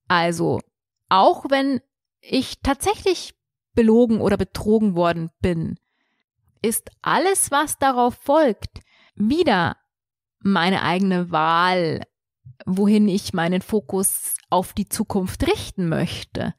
Also, 0.09 0.59
auch 1.07 1.45
wenn 1.49 1.79
ich 2.19 2.61
tatsächlich 2.61 3.35
belogen 3.73 4.19
oder 4.19 4.35
betrogen 4.35 4.95
worden 4.95 5.29
bin, 5.39 5.79
ist 6.61 6.89
alles, 7.01 7.51
was 7.51 7.77
darauf 7.77 8.15
folgt, 8.15 8.81
wieder 9.15 9.77
meine 10.39 10.81
eigene 10.81 11.31
Wahl, 11.31 12.01
wohin 12.65 13.07
ich 13.07 13.33
meinen 13.33 13.61
Fokus 13.61 14.35
auf 14.49 14.73
die 14.73 14.89
Zukunft 14.89 15.47
richten 15.47 15.87
möchte. 15.87 16.53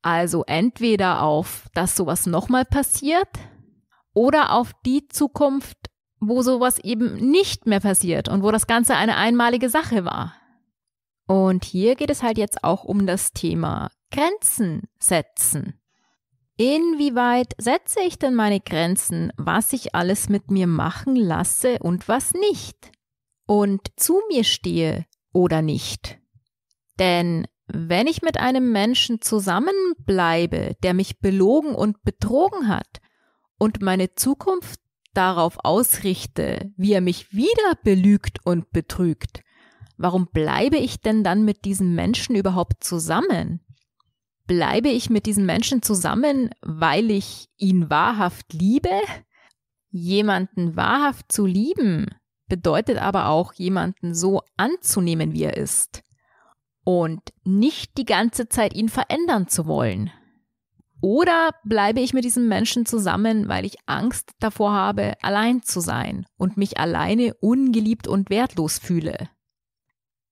Also 0.00 0.44
entweder 0.46 1.22
auf, 1.22 1.68
dass 1.74 1.96
sowas 1.96 2.26
nochmal 2.26 2.64
passiert 2.64 3.28
oder 4.12 4.52
auf 4.52 4.72
die 4.86 5.08
Zukunft, 5.08 5.78
wo 6.20 6.42
sowas 6.42 6.78
eben 6.78 7.30
nicht 7.30 7.66
mehr 7.66 7.80
passiert 7.80 8.28
und 8.28 8.42
wo 8.42 8.50
das 8.50 8.66
Ganze 8.66 8.94
eine 8.94 9.16
einmalige 9.16 9.68
Sache 9.68 10.04
war. 10.04 10.34
Und 11.26 11.64
hier 11.64 11.94
geht 11.94 12.10
es 12.10 12.22
halt 12.22 12.38
jetzt 12.38 12.64
auch 12.64 12.84
um 12.84 13.06
das 13.06 13.32
Thema 13.32 13.90
Grenzen 14.10 14.82
setzen. 14.98 15.80
Inwieweit 16.56 17.54
setze 17.58 18.00
ich 18.06 18.18
denn 18.18 18.34
meine 18.34 18.60
Grenzen, 18.60 19.32
was 19.36 19.72
ich 19.72 19.94
alles 19.94 20.28
mit 20.28 20.50
mir 20.50 20.66
machen 20.66 21.16
lasse 21.16 21.78
und 21.80 22.06
was 22.06 22.32
nicht? 22.32 22.92
Und 23.46 23.88
zu 23.96 24.20
mir 24.28 24.44
stehe 24.44 25.04
oder 25.32 25.62
nicht? 25.62 26.18
Denn 26.98 27.46
wenn 27.66 28.06
ich 28.06 28.22
mit 28.22 28.38
einem 28.38 28.70
Menschen 28.70 29.20
zusammenbleibe, 29.20 30.76
der 30.82 30.94
mich 30.94 31.18
belogen 31.18 31.74
und 31.74 32.02
betrogen 32.04 32.68
hat 32.68 33.00
und 33.58 33.82
meine 33.82 34.14
Zukunft 34.14 34.80
darauf 35.14 35.58
ausrichte, 35.64 36.72
wie 36.76 36.92
er 36.92 37.00
mich 37.00 37.32
wieder 37.32 37.78
belügt 37.82 38.44
und 38.44 38.70
betrügt, 38.70 39.43
warum 39.96 40.28
bleibe 40.32 40.76
ich 40.76 41.00
denn 41.00 41.24
dann 41.24 41.44
mit 41.44 41.64
diesem 41.64 41.94
Menschen 41.94 42.36
überhaupt 42.36 42.82
zusammen? 42.84 43.60
Bleibe 44.46 44.88
ich 44.88 45.08
mit 45.08 45.26
diesem 45.26 45.46
Menschen 45.46 45.82
zusammen, 45.82 46.50
weil 46.60 47.10
ich 47.10 47.48
ihn 47.56 47.88
wahrhaft 47.88 48.52
liebe? 48.52 49.00
Jemanden 49.90 50.76
wahrhaft 50.76 51.32
zu 51.32 51.46
lieben 51.46 52.06
bedeutet 52.48 52.98
aber 52.98 53.28
auch, 53.28 53.52
jemanden 53.54 54.14
so 54.14 54.42
anzunehmen, 54.56 55.32
wie 55.32 55.44
er 55.44 55.56
ist. 55.56 56.02
Und 56.84 57.22
nicht 57.44 57.96
die 57.96 58.04
ganze 58.04 58.48
Zeit 58.48 58.74
ihn 58.74 58.88
verändern 58.88 59.48
zu 59.48 59.66
wollen. 59.66 60.10
Oder 61.00 61.50
bleibe 61.64 62.00
ich 62.00 62.14
mit 62.14 62.24
diesem 62.24 62.48
Menschen 62.48 62.86
zusammen, 62.86 63.48
weil 63.48 63.64
ich 63.64 63.76
Angst 63.86 64.32
davor 64.38 64.72
habe, 64.72 65.14
allein 65.22 65.62
zu 65.62 65.80
sein 65.80 66.26
und 66.36 66.56
mich 66.56 66.78
alleine 66.78 67.34
ungeliebt 67.40 68.08
und 68.08 68.30
wertlos 68.30 68.78
fühle? 68.78 69.28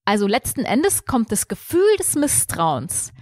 Also 0.05 0.27
letzten 0.27 0.65
Endes 0.65 1.05
kommt 1.05 1.31
das 1.31 1.49
Gefühl 1.49 1.97
des 1.99 2.15
Misstrauens 2.17 3.13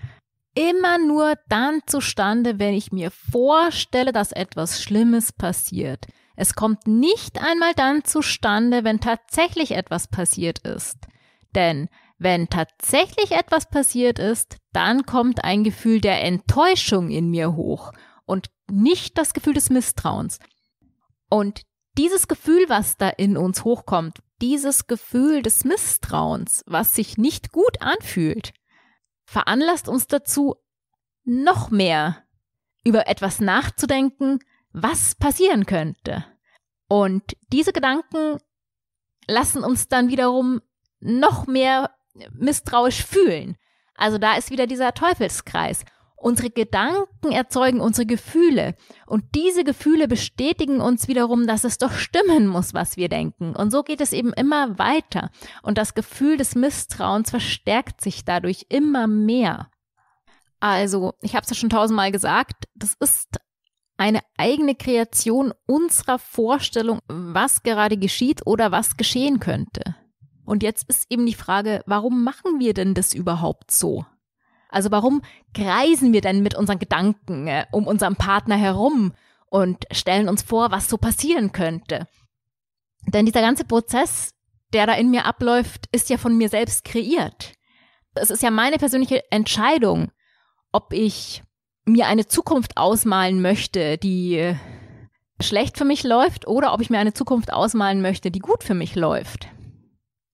immer 0.54 0.98
nur 0.98 1.34
dann 1.48 1.80
zustande, 1.86 2.58
wenn 2.58 2.74
ich 2.74 2.92
mir 2.92 3.10
vorstelle, 3.10 4.12
dass 4.12 4.32
etwas 4.32 4.82
Schlimmes 4.82 5.32
passiert. 5.32 6.06
Es 6.36 6.54
kommt 6.54 6.86
nicht 6.86 7.40
einmal 7.40 7.74
dann 7.74 8.04
zustande, 8.04 8.84
wenn 8.84 9.00
tatsächlich 9.00 9.72
etwas 9.72 10.08
passiert 10.08 10.60
ist. 10.60 10.96
Denn 11.54 11.88
wenn 12.18 12.48
tatsächlich 12.48 13.32
etwas 13.32 13.68
passiert 13.68 14.18
ist, 14.18 14.56
dann 14.72 15.06
kommt 15.06 15.44
ein 15.44 15.64
Gefühl 15.64 16.00
der 16.00 16.22
Enttäuschung 16.22 17.10
in 17.10 17.30
mir 17.30 17.54
hoch 17.54 17.92
und 18.26 18.50
nicht 18.70 19.18
das 19.18 19.32
Gefühl 19.32 19.54
des 19.54 19.70
Misstrauens. 19.70 20.38
Und 21.28 21.62
dieses 21.98 22.28
Gefühl, 22.28 22.64
was 22.68 22.96
da 22.96 23.08
in 23.08 23.36
uns 23.36 23.64
hochkommt, 23.64 24.18
dieses 24.40 24.86
Gefühl 24.86 25.42
des 25.42 25.64
Misstrauens, 25.64 26.62
was 26.66 26.94
sich 26.94 27.18
nicht 27.18 27.52
gut 27.52 27.80
anfühlt, 27.82 28.52
veranlasst 29.24 29.88
uns 29.88 30.06
dazu, 30.06 30.56
noch 31.24 31.70
mehr 31.70 32.24
über 32.84 33.06
etwas 33.06 33.40
nachzudenken, 33.40 34.38
was 34.72 35.14
passieren 35.14 35.66
könnte. 35.66 36.24
Und 36.88 37.36
diese 37.52 37.72
Gedanken 37.72 38.38
lassen 39.26 39.62
uns 39.62 39.88
dann 39.88 40.08
wiederum 40.08 40.60
noch 40.98 41.46
mehr 41.46 41.94
misstrauisch 42.32 43.04
fühlen. 43.04 43.56
Also 43.94 44.18
da 44.18 44.34
ist 44.34 44.50
wieder 44.50 44.66
dieser 44.66 44.92
Teufelskreis. 44.94 45.84
Unsere 46.22 46.50
Gedanken 46.50 47.32
erzeugen 47.32 47.80
unsere 47.80 48.04
Gefühle 48.04 48.74
und 49.06 49.24
diese 49.34 49.64
Gefühle 49.64 50.06
bestätigen 50.06 50.82
uns 50.82 51.08
wiederum, 51.08 51.46
dass 51.46 51.64
es 51.64 51.78
doch 51.78 51.92
stimmen 51.92 52.46
muss, 52.46 52.74
was 52.74 52.98
wir 52.98 53.08
denken. 53.08 53.56
Und 53.56 53.70
so 53.70 53.82
geht 53.82 54.02
es 54.02 54.12
eben 54.12 54.34
immer 54.34 54.78
weiter 54.78 55.30
und 55.62 55.78
das 55.78 55.94
Gefühl 55.94 56.36
des 56.36 56.54
Misstrauens 56.54 57.30
verstärkt 57.30 58.02
sich 58.02 58.26
dadurch 58.26 58.66
immer 58.68 59.06
mehr. 59.06 59.70
Also, 60.60 61.14
ich 61.22 61.34
habe 61.34 61.44
es 61.44 61.50
ja 61.50 61.56
schon 61.56 61.70
tausendmal 61.70 62.12
gesagt, 62.12 62.66
das 62.74 62.92
ist 63.00 63.38
eine 63.96 64.20
eigene 64.36 64.74
Kreation 64.74 65.54
unserer 65.66 66.18
Vorstellung, 66.18 67.00
was 67.08 67.62
gerade 67.62 67.96
geschieht 67.96 68.46
oder 68.46 68.70
was 68.70 68.98
geschehen 68.98 69.40
könnte. 69.40 69.96
Und 70.44 70.62
jetzt 70.62 70.86
ist 70.90 71.06
eben 71.08 71.24
die 71.24 71.32
Frage, 71.32 71.82
warum 71.86 72.24
machen 72.24 72.58
wir 72.58 72.74
denn 72.74 72.92
das 72.92 73.14
überhaupt 73.14 73.70
so? 73.70 74.04
Also 74.70 74.90
warum 74.90 75.22
kreisen 75.54 76.12
wir 76.12 76.20
denn 76.20 76.42
mit 76.42 76.54
unseren 76.54 76.78
Gedanken 76.78 77.46
äh, 77.46 77.66
um 77.72 77.86
unseren 77.86 78.16
Partner 78.16 78.56
herum 78.56 79.12
und 79.46 79.84
stellen 79.90 80.28
uns 80.28 80.42
vor, 80.42 80.70
was 80.70 80.88
so 80.88 80.96
passieren 80.96 81.52
könnte? 81.52 82.06
Denn 83.06 83.26
dieser 83.26 83.40
ganze 83.40 83.64
Prozess, 83.64 84.34
der 84.72 84.86
da 84.86 84.94
in 84.94 85.10
mir 85.10 85.24
abläuft, 85.24 85.86
ist 85.92 86.10
ja 86.10 86.18
von 86.18 86.36
mir 86.36 86.48
selbst 86.48 86.84
kreiert. 86.84 87.54
Es 88.14 88.30
ist 88.30 88.42
ja 88.42 88.50
meine 88.50 88.78
persönliche 88.78 89.30
Entscheidung, 89.30 90.10
ob 90.72 90.92
ich 90.92 91.42
mir 91.84 92.06
eine 92.06 92.26
Zukunft 92.26 92.76
ausmalen 92.76 93.40
möchte, 93.42 93.98
die 93.98 94.54
schlecht 95.40 95.78
für 95.78 95.84
mich 95.84 96.04
läuft, 96.04 96.46
oder 96.46 96.72
ob 96.74 96.80
ich 96.80 96.90
mir 96.90 96.98
eine 96.98 97.14
Zukunft 97.14 97.52
ausmalen 97.52 98.02
möchte, 98.02 98.30
die 98.30 98.40
gut 98.40 98.62
für 98.62 98.74
mich 98.74 98.94
läuft. 98.94 99.48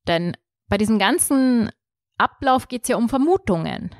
Denn 0.07 0.37
bei 0.69 0.79
diesem 0.79 0.99
ganzen 0.99 1.71
Ablauf 2.19 2.69
geht 2.69 2.83
es 2.83 2.89
ja 2.89 2.97
um 2.97 3.09
Vermutungen. 3.09 3.95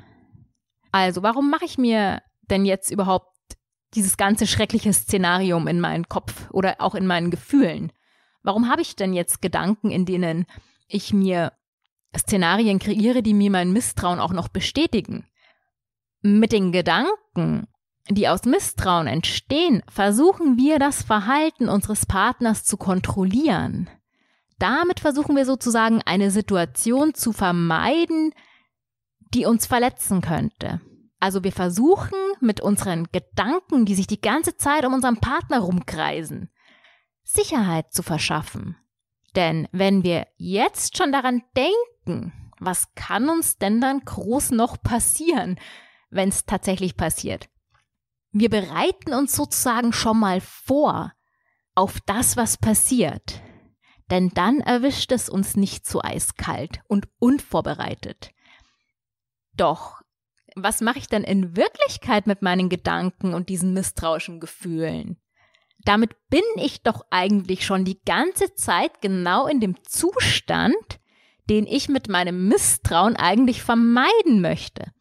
Also, 0.91 1.23
warum 1.23 1.49
mache 1.49 1.65
ich 1.65 1.77
mir 1.77 2.21
denn 2.49 2.65
jetzt 2.65 2.91
überhaupt 2.91 3.33
dieses 3.93 4.17
ganze 4.17 4.47
schreckliche 4.47 4.93
Szenarium 4.93 5.67
in 5.67 5.79
meinen 5.79 6.07
Kopf 6.07 6.49
oder 6.51 6.75
auch 6.79 6.95
in 6.95 7.07
meinen 7.07 7.31
Gefühlen? 7.31 7.91
Warum 8.43 8.69
habe 8.69 8.81
ich 8.81 8.95
denn 8.95 9.13
jetzt 9.13 9.41
Gedanken, 9.41 9.91
in 9.91 10.05
denen 10.05 10.45
ich 10.87 11.13
mir 11.13 11.53
Szenarien 12.15 12.79
kreiere, 12.79 13.21
die 13.21 13.33
mir 13.33 13.51
mein 13.51 13.71
Misstrauen 13.71 14.19
auch 14.19 14.31
noch 14.31 14.47
bestätigen? 14.47 15.25
Mit 16.21 16.51
den 16.51 16.71
Gedanken, 16.71 17.67
die 18.09 18.27
aus 18.27 18.43
Misstrauen 18.45 19.07
entstehen, 19.07 19.83
versuchen 19.89 20.57
wir 20.57 20.79
das 20.79 21.03
Verhalten 21.03 21.69
unseres 21.69 22.05
Partners 22.05 22.63
zu 22.63 22.77
kontrollieren. 22.77 23.89
Damit 24.59 24.99
versuchen 24.99 25.35
wir 25.35 25.45
sozusagen 25.45 26.01
eine 26.03 26.31
Situation 26.31 27.13
zu 27.13 27.31
vermeiden, 27.31 28.33
die 29.33 29.45
uns 29.45 29.65
verletzen 29.65 30.21
könnte. 30.21 30.81
Also 31.19 31.43
wir 31.43 31.51
versuchen 31.51 32.19
mit 32.39 32.61
unseren 32.61 33.07
Gedanken, 33.11 33.85
die 33.85 33.95
sich 33.95 34.07
die 34.07 34.21
ganze 34.21 34.55
Zeit 34.57 34.85
um 34.85 34.93
unseren 34.93 35.17
Partner 35.17 35.59
rumkreisen, 35.59 36.51
Sicherheit 37.23 37.91
zu 37.91 38.03
verschaffen. 38.03 38.77
Denn 39.35 39.67
wenn 39.71 40.03
wir 40.03 40.27
jetzt 40.37 40.97
schon 40.97 41.11
daran 41.11 41.43
denken, 41.55 42.33
was 42.59 42.93
kann 42.95 43.29
uns 43.29 43.57
denn 43.57 43.81
dann 43.81 44.01
groß 44.01 44.51
noch 44.51 44.81
passieren, 44.81 45.59
wenn 46.09 46.29
es 46.29 46.45
tatsächlich 46.45 46.97
passiert? 46.97 47.49
Wir 48.31 48.49
bereiten 48.49 49.13
uns 49.13 49.35
sozusagen 49.35 49.93
schon 49.93 50.19
mal 50.19 50.41
vor 50.41 51.13
auf 51.75 51.99
das, 52.05 52.37
was 52.37 52.57
passiert. 52.57 53.41
Denn 54.09 54.29
dann 54.29 54.59
erwischt 54.61 55.11
es 55.11 55.29
uns 55.29 55.55
nicht 55.55 55.85
so 55.85 56.01
eiskalt 56.01 56.81
und 56.87 57.07
unvorbereitet. 57.19 58.31
Doch, 59.57 60.01
was 60.55 60.81
mache 60.81 60.99
ich 60.99 61.07
denn 61.07 61.23
in 61.23 61.55
Wirklichkeit 61.55 62.27
mit 62.27 62.41
meinen 62.41 62.69
Gedanken 62.69 63.33
und 63.33 63.49
diesen 63.49 63.73
misstrauischen 63.73 64.39
Gefühlen? 64.39 65.17
Damit 65.83 66.15
bin 66.29 66.43
ich 66.55 66.81
doch 66.81 67.05
eigentlich 67.11 67.65
schon 67.65 67.85
die 67.85 68.01
ganze 68.03 68.53
Zeit 68.55 69.01
genau 69.01 69.47
in 69.47 69.59
dem 69.59 69.83
Zustand, 69.83 70.99
den 71.49 71.65
ich 71.65 71.89
mit 71.89 72.09
meinem 72.09 72.47
Misstrauen 72.47 73.15
eigentlich 73.15 73.61
vermeiden 73.61 74.41
möchte. 74.41 74.91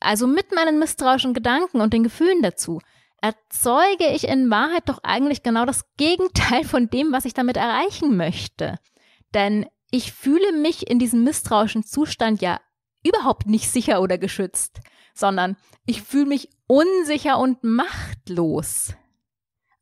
Also 0.00 0.26
mit 0.26 0.54
meinen 0.54 0.78
misstrauischen 0.78 1.34
Gedanken 1.34 1.80
und 1.80 1.92
den 1.92 2.04
Gefühlen 2.04 2.42
dazu 2.42 2.80
erzeuge 3.20 4.12
ich 4.14 4.28
in 4.28 4.50
Wahrheit 4.50 4.88
doch 4.88 5.00
eigentlich 5.02 5.42
genau 5.42 5.64
das 5.64 5.84
Gegenteil 5.96 6.64
von 6.64 6.88
dem, 6.88 7.12
was 7.12 7.24
ich 7.24 7.34
damit 7.34 7.56
erreichen 7.56 8.16
möchte. 8.16 8.76
Denn 9.34 9.66
ich 9.90 10.12
fühle 10.12 10.52
mich 10.52 10.88
in 10.88 10.98
diesem 10.98 11.24
misstrauischen 11.24 11.84
Zustand 11.84 12.42
ja 12.42 12.60
überhaupt 13.04 13.46
nicht 13.46 13.70
sicher 13.70 14.00
oder 14.00 14.18
geschützt, 14.18 14.80
sondern 15.14 15.56
ich 15.86 16.02
fühle 16.02 16.26
mich 16.26 16.50
unsicher 16.66 17.38
und 17.38 17.62
machtlos. 17.64 18.94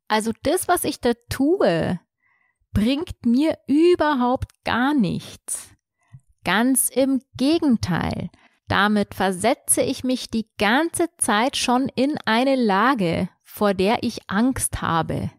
Also 0.09 0.33
das, 0.43 0.69
was 0.69 0.85
ich 0.85 1.01
da 1.01 1.13
tue, 1.29 2.01
bringt 2.73 3.25
mir 3.25 3.59
überhaupt 3.67 4.65
gar 4.65 4.95
nichts. 4.95 5.71
Ganz 6.45 6.91
im 6.91 7.23
Gegenteil. 7.37 8.31
Damit 8.69 9.15
versetze 9.15 9.83
ich 9.83 10.05
mich 10.05 10.31
die 10.31 10.49
ganze 10.59 11.09
Zeit 11.19 11.57
schon 11.57 11.89
in 11.95 12.19
eine 12.25 12.57
Lage, 12.57 13.29
vor 13.43 13.75
der 13.75 14.03
ich 14.03 14.29
Angst 14.29 14.83
habe. 14.83 15.31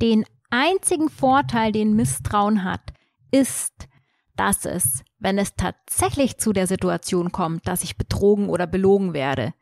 Den 0.00 0.24
einzigen 0.50 1.08
Vorteil, 1.08 1.72
den 1.72 1.94
Misstrauen 1.94 2.64
hat, 2.64 2.92
ist, 3.30 3.88
dass 4.36 4.64
es, 4.64 5.02
wenn 5.18 5.38
es 5.38 5.54
tatsächlich 5.54 6.38
zu 6.38 6.52
der 6.52 6.66
Situation 6.66 7.32
kommt, 7.32 7.66
dass 7.66 7.82
ich 7.82 7.96
betrogen 7.96 8.48
oder 8.48 8.66
belogen 8.66 9.14
werde, 9.14 9.54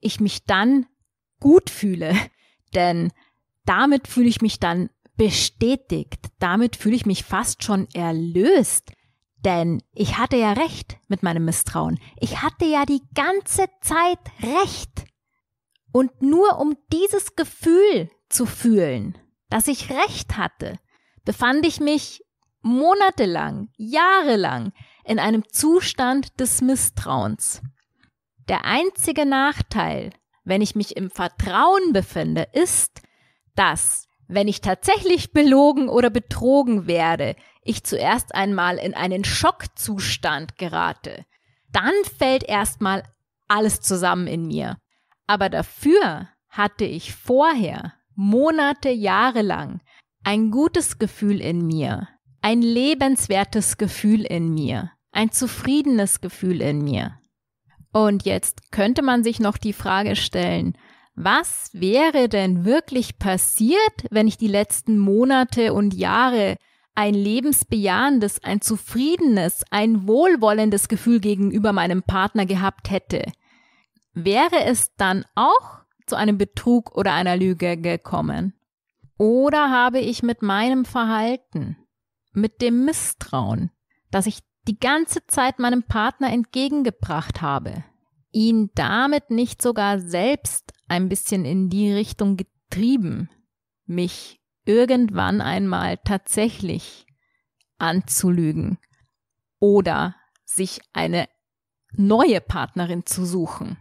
ich 0.00 0.20
mich 0.20 0.44
dann 0.44 0.86
gut 1.40 1.70
fühle. 1.70 2.14
Denn 2.74 3.12
damit 3.64 4.08
fühle 4.08 4.28
ich 4.28 4.40
mich 4.40 4.58
dann 4.58 4.90
bestätigt. 5.16 6.28
Damit 6.38 6.76
fühle 6.76 6.96
ich 6.96 7.06
mich 7.06 7.24
fast 7.24 7.62
schon 7.62 7.86
erlöst. 7.94 8.92
Denn 9.44 9.82
ich 9.92 10.18
hatte 10.18 10.36
ja 10.36 10.52
recht 10.52 10.98
mit 11.08 11.22
meinem 11.22 11.44
Misstrauen. 11.44 11.98
Ich 12.18 12.42
hatte 12.42 12.64
ja 12.64 12.86
die 12.86 13.02
ganze 13.14 13.66
Zeit 13.80 14.18
recht. 14.40 15.04
Und 15.92 16.22
nur 16.22 16.58
um 16.58 16.76
dieses 16.92 17.36
Gefühl 17.36 18.08
zu 18.28 18.46
fühlen, 18.46 19.18
dass 19.50 19.68
ich 19.68 19.90
recht 19.90 20.38
hatte, 20.38 20.78
befand 21.24 21.66
ich 21.66 21.80
mich 21.80 22.24
monatelang, 22.62 23.68
jahrelang 23.76 24.72
in 25.04 25.18
einem 25.18 25.48
Zustand 25.48 26.38
des 26.40 26.60
Misstrauens. 26.60 27.60
Der 28.48 28.64
einzige 28.64 29.26
Nachteil, 29.26 30.10
wenn 30.44 30.62
ich 30.62 30.74
mich 30.74 30.96
im 30.96 31.10
Vertrauen 31.10 31.92
befinde, 31.92 32.48
ist, 32.52 33.02
dass, 33.54 34.06
wenn 34.26 34.48
ich 34.48 34.60
tatsächlich 34.60 35.32
belogen 35.32 35.88
oder 35.88 36.10
betrogen 36.10 36.86
werde, 36.86 37.36
ich 37.62 37.84
zuerst 37.84 38.34
einmal 38.34 38.78
in 38.78 38.94
einen 38.94 39.24
Schockzustand 39.24 40.58
gerate. 40.58 41.24
Dann 41.70 41.92
fällt 42.18 42.42
erstmal 42.42 43.02
alles 43.48 43.80
zusammen 43.80 44.26
in 44.26 44.46
mir. 44.46 44.78
Aber 45.26 45.48
dafür 45.48 46.28
hatte 46.48 46.84
ich 46.84 47.14
vorher, 47.14 47.94
Monate, 48.14 48.90
Jahre 48.90 49.42
lang, 49.42 49.80
ein 50.24 50.50
gutes 50.50 50.98
Gefühl 50.98 51.40
in 51.40 51.66
mir, 51.66 52.08
ein 52.42 52.60
lebenswertes 52.60 53.78
Gefühl 53.78 54.22
in 54.22 54.52
mir, 54.52 54.90
ein 55.12 55.30
zufriedenes 55.30 56.20
Gefühl 56.20 56.60
in 56.60 56.82
mir. 56.82 57.18
Und 57.92 58.24
jetzt 58.24 58.72
könnte 58.72 59.02
man 59.02 59.22
sich 59.22 59.38
noch 59.38 59.56
die 59.56 59.72
Frage 59.72 60.16
stellen, 60.16 60.76
was 61.14 61.70
wäre 61.72 62.28
denn 62.28 62.64
wirklich 62.64 63.18
passiert, 63.18 64.06
wenn 64.10 64.26
ich 64.26 64.38
die 64.38 64.48
letzten 64.48 64.98
Monate 64.98 65.72
und 65.72 65.94
Jahre 65.94 66.56
ein 66.94 67.14
lebensbejahendes, 67.14 68.42
ein 68.42 68.60
zufriedenes, 68.60 69.62
ein 69.70 70.08
wohlwollendes 70.08 70.88
Gefühl 70.88 71.20
gegenüber 71.20 71.72
meinem 71.72 72.02
Partner 72.02 72.46
gehabt 72.46 72.90
hätte? 72.90 73.30
Wäre 74.14 74.64
es 74.64 74.94
dann 74.96 75.24
auch 75.34 75.82
zu 76.06 76.16
einem 76.16 76.38
Betrug 76.38 76.96
oder 76.96 77.12
einer 77.12 77.36
Lüge 77.36 77.76
gekommen? 77.76 78.54
Oder 79.18 79.70
habe 79.70 80.00
ich 80.00 80.22
mit 80.22 80.42
meinem 80.42 80.84
Verhalten, 80.84 81.76
mit 82.32 82.60
dem 82.60 82.84
Misstrauen, 82.84 83.70
das 84.10 84.26
ich 84.26 84.40
die 84.68 84.78
ganze 84.78 85.26
Zeit 85.26 85.58
meinem 85.58 85.82
Partner 85.82 86.32
entgegengebracht 86.32 87.42
habe, 87.42 87.84
ihn 88.30 88.70
damit 88.74 89.30
nicht 89.30 89.60
sogar 89.60 89.98
selbst 90.00 90.72
ein 90.88 91.08
bisschen 91.08 91.44
in 91.44 91.68
die 91.68 91.92
Richtung 91.92 92.36
getrieben, 92.36 93.28
mich 93.86 94.40
irgendwann 94.64 95.40
einmal 95.40 95.98
tatsächlich 95.98 97.06
anzulügen 97.78 98.78
oder 99.58 100.14
sich 100.44 100.80
eine 100.92 101.28
neue 101.92 102.40
Partnerin 102.40 103.04
zu 103.04 103.24
suchen. 103.24 103.76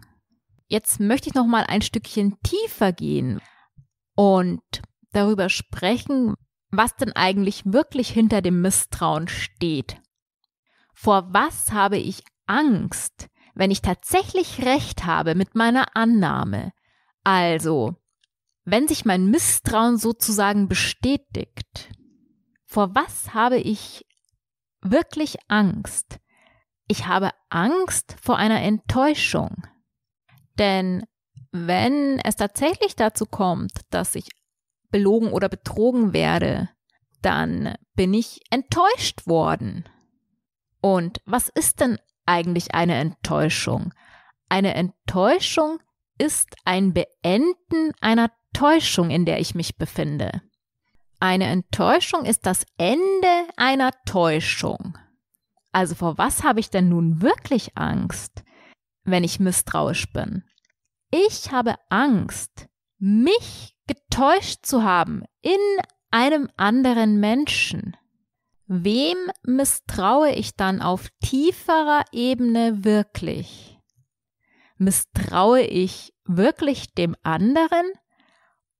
Jetzt 0.68 1.00
möchte 1.00 1.30
ich 1.30 1.36
noch 1.36 1.46
mal 1.46 1.64
ein 1.64 1.82
Stückchen 1.82 2.38
tiefer 2.44 2.94
gehen 2.94 3.42
und 4.16 4.62
darüber 5.12 5.50
sprechen, 5.50 6.36
was 6.72 6.96
denn 6.96 7.14
eigentlich 7.14 7.64
wirklich 7.66 8.10
hinter 8.10 8.42
dem 8.42 8.62
Misstrauen 8.62 9.28
steht. 9.28 9.98
Vor 10.94 11.34
was 11.34 11.72
habe 11.72 11.98
ich 11.98 12.24
Angst, 12.48 13.28
wenn 13.54 13.72
ich 13.72 13.82
tatsächlich 13.82 14.66
recht 14.66 15.06
habe 15.06 15.36
mit 15.36 15.56
meiner 15.56 15.96
Annahme? 15.96 16.72
Also, 17.24 17.96
wenn 18.64 18.88
sich 18.88 19.06
mein 19.06 19.28
Misstrauen 19.28 19.98
sozusagen 19.98 20.68
bestätigt, 20.68 21.90
vor 22.66 22.96
was 22.96 23.34
habe 23.34 23.58
ich 23.58 24.06
wirklich 24.82 25.38
Angst? 25.50 26.20
Ich 26.88 27.08
habe 27.08 27.32
Angst 27.50 28.16
vor 28.22 28.38
einer 28.38 28.62
Enttäuschung. 28.62 29.68
Denn 30.58 31.04
wenn 31.52 32.20
es 32.20 32.36
tatsächlich 32.36 32.96
dazu 32.96 33.26
kommt, 33.26 33.74
dass 33.90 34.16
ich 34.16 34.30
belogen 34.91 35.32
oder 35.32 35.49
betrogen 35.49 36.13
werde, 36.13 36.69
dann 37.21 37.75
bin 37.95 38.13
ich 38.13 38.41
enttäuscht 38.49 39.27
worden. 39.27 39.86
Und 40.82 41.21
was 41.25 41.49
ist 41.49 41.80
denn 41.80 41.97
eigentlich 42.25 42.73
eine 42.73 42.95
Enttäuschung? 42.95 43.93
Eine 44.49 44.73
Enttäuschung 44.73 45.80
ist 46.17 46.56
ein 46.65 46.93
Beenden 46.93 47.93
einer 48.01 48.32
Täuschung, 48.54 49.10
in 49.10 49.25
der 49.25 49.39
ich 49.39 49.56
mich 49.56 49.77
befinde. 49.77 50.41
Eine 51.19 51.45
Enttäuschung 51.45 52.25
ist 52.25 52.45
das 52.45 52.65
Ende 52.77 53.47
einer 53.56 53.91
Täuschung. 54.06 54.97
Also 55.71 55.95
vor 55.95 56.17
was 56.17 56.43
habe 56.43 56.60
ich 56.60 56.69
denn 56.69 56.89
nun 56.89 57.21
wirklich 57.21 57.77
Angst, 57.77 58.43
wenn 59.04 59.23
ich 59.23 59.39
misstrauisch 59.39 60.12
bin? 60.12 60.43
Ich 61.12 61.51
habe 61.51 61.75
Angst, 61.89 62.67
mich 63.02 63.76
getäuscht 63.88 64.64
zu 64.64 64.84
haben 64.84 65.24
in 65.42 65.60
einem 66.12 66.50
anderen 66.56 67.20
Menschen. 67.20 67.98
Wem 68.68 69.18
misstraue 69.44 70.32
ich 70.32 70.56
dann 70.56 70.82
auf 70.84 71.10
tieferer 71.20 72.06
Ebene 72.12 72.86
wirklich? 72.86 73.80
Misstraue 74.78 75.62
ich 75.62 76.14
wirklich 76.26 76.94
dem 76.94 77.16
anderen 77.24 77.92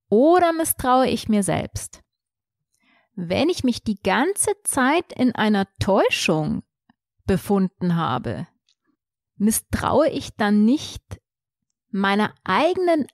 oder 0.08 0.52
misstraue 0.52 1.08
ich 1.08 1.28
mir 1.28 1.42
selbst? 1.42 2.00
Wenn 3.14 3.48
ich 3.48 3.64
mich 3.64 3.82
die 3.82 4.00
ganze 4.00 4.52
Zeit 4.62 5.12
in 5.12 5.34
einer 5.34 5.66
Täuschung 5.80 6.62
befunden 7.26 7.96
habe, 7.96 8.46
misstraue 9.34 10.08
ich 10.10 10.36
dann 10.36 10.64
nicht 10.64 11.20
meiner 11.90 12.32
eigenen 12.44 13.08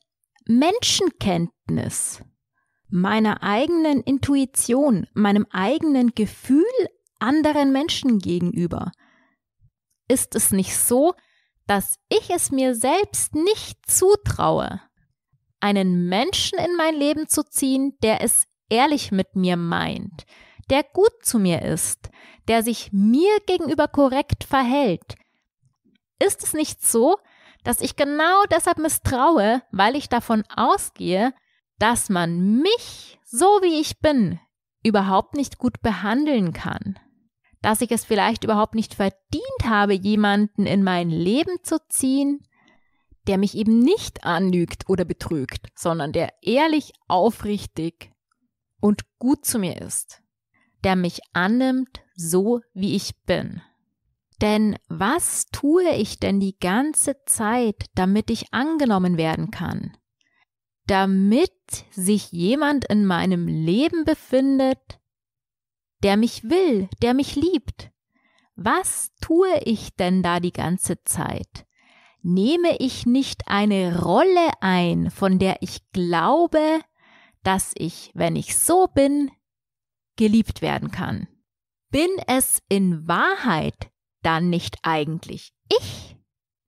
Menschenkenntnis, 0.51 2.23
meiner 2.89 3.43
eigenen 3.43 4.01
Intuition, 4.01 5.07
meinem 5.13 5.47
eigenen 5.51 6.15
Gefühl 6.15 6.65
anderen 7.19 7.71
Menschen 7.71 8.19
gegenüber. 8.19 8.93
Ist 10.09 10.35
es 10.35 10.51
nicht 10.51 10.75
so, 10.75 11.13
dass 11.67 11.99
ich 12.09 12.31
es 12.31 12.51
mir 12.51 12.75
selbst 12.75 13.35
nicht 13.35 13.79
zutraue, 13.87 14.81
einen 15.61 16.09
Menschen 16.09 16.59
in 16.59 16.75
mein 16.77 16.95
Leben 16.95 17.29
zu 17.29 17.43
ziehen, 17.43 17.99
der 18.03 18.23
es 18.23 18.45
ehrlich 18.71 19.13
mit 19.13 19.37
mir 19.37 19.59
meint, 19.59 20.25
der 20.71 20.83
gut 20.83 21.13
zu 21.23 21.39
mir 21.39 21.61
ist, 21.61 22.09
der 22.49 22.63
sich 22.63 22.89
mir 22.91 23.37
gegenüber 23.47 23.87
korrekt 23.87 24.45
verhält. 24.45 25.17
Ist 26.19 26.43
es 26.43 26.55
nicht 26.55 26.83
so, 26.83 27.19
dass 27.65 27.81
ich 27.81 27.97
genau 27.97 28.45
deshalb 28.51 28.79
misstraue, 28.79 29.63
weil 29.73 29.97
ich 29.97 30.09
davon 30.09 30.45
ausgehe, 30.55 31.35
dass 31.79 32.09
man 32.09 32.61
mich, 32.61 33.19
so 33.25 33.45
wie 33.63 33.81
ich 33.81 34.01
bin, 34.01 34.41
überhaupt 34.83 35.35
nicht 35.35 35.59
gut 35.59 35.81
behandeln 35.81 36.53
kann. 36.53 36.99
Dass 37.61 37.81
ich 37.81 37.91
es 37.91 38.05
vielleicht 38.05 38.45
überhaupt 38.45 38.75
nicht 38.75 38.95
verdient 38.95 39.65
habe, 39.65 39.95
jemanden 39.95 40.67
in 40.67 40.83
mein 40.83 41.11
Leben 41.11 41.59
zu 41.63 41.79
ziehen, 41.89 42.43
der 43.27 43.39
mich 43.39 43.57
eben 43.57 43.81
nicht 43.81 44.25
anlügt 44.25 44.89
oder 44.89 45.05
betrügt, 45.05 45.67
sondern 45.75 46.13
der 46.13 46.33
ehrlich, 46.43 46.93
aufrichtig 47.09 48.13
und 48.81 49.03
gut 49.19 49.45
zu 49.45 49.59
mir 49.59 49.81
ist, 49.81 50.23
der 50.85 50.97
mich 50.97 51.21
annimmt, 51.33 52.01
so 52.15 52.61
wie 52.73 52.97
ich 52.97 53.23
bin. 53.25 53.61
Denn 54.41 54.77
was 54.89 55.47
tue 55.47 55.91
ich 55.97 56.21
denn 56.21 56.39
die 56.39 56.59
ganze 56.59 57.17
Zeit, 57.27 57.87
damit 57.95 58.31
ich 58.31 58.53
angenommen 58.55 59.17
werden 59.17 59.51
kann? 59.51 59.97
Damit 60.87 61.53
sich 61.91 62.31
jemand 62.31 62.85
in 62.87 63.05
meinem 63.05 63.49
Leben 63.49 64.05
befindet, 64.05 65.01
der 66.03 66.17
mich 66.17 66.45
will, 66.45 66.89
der 67.03 67.15
mich 67.15 67.35
liebt. 67.35 67.91
Was 68.55 69.13
tue 69.21 69.61
ich 69.65 69.95
denn 69.97 70.23
da 70.23 70.41
die 70.41 70.53
ganze 70.53 71.03
Zeit? 71.03 71.67
Nehme 72.23 72.77
ich 72.79 73.07
nicht 73.07 73.49
eine 73.49 74.01
Rolle 74.03 74.51
ein, 74.61 75.11
von 75.11 75.39
der 75.39 75.63
ich 75.63 75.91
glaube, 75.93 76.81
dass 77.43 77.73
ich, 77.77 78.11
wenn 78.15 78.37
ich 78.37 78.57
so 78.57 78.87
bin, 78.87 79.31
geliebt 80.17 80.63
werden 80.63 80.91
kann? 80.91 81.29
Bin 81.91 82.11
es 82.27 82.63
in 82.69 83.07
Wahrheit 83.07 83.91
dann 84.29 84.51
nicht 84.51 84.77
eigentlich 84.83 85.55
ich, 85.71 86.15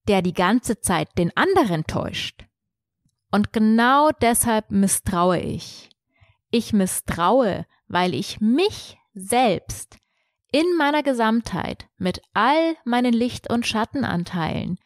der 0.09 0.23
die 0.23 0.33
ganze 0.33 0.81
Zeit 0.81 1.11
den 1.19 1.37
anderen 1.37 1.87
täuscht? 1.87 2.47
Und 3.31 3.53
genau 3.53 4.11
deshalb 4.23 4.71
misstraue 4.71 5.39
ich. 5.39 5.91
Ich 6.51 6.73
misstraue, 6.73 7.67
weil 7.87 8.15
ich 8.15 8.41
mich 8.41 8.97
selbst 9.13 9.99
in 10.51 10.65
meiner 10.79 11.03
Gesamtheit 11.03 11.87
mit 11.99 12.23
all 12.33 12.77
meinen 12.87 13.13
Licht- 13.13 13.53
und 13.53 13.67
Schattenanteilen, 13.67 14.79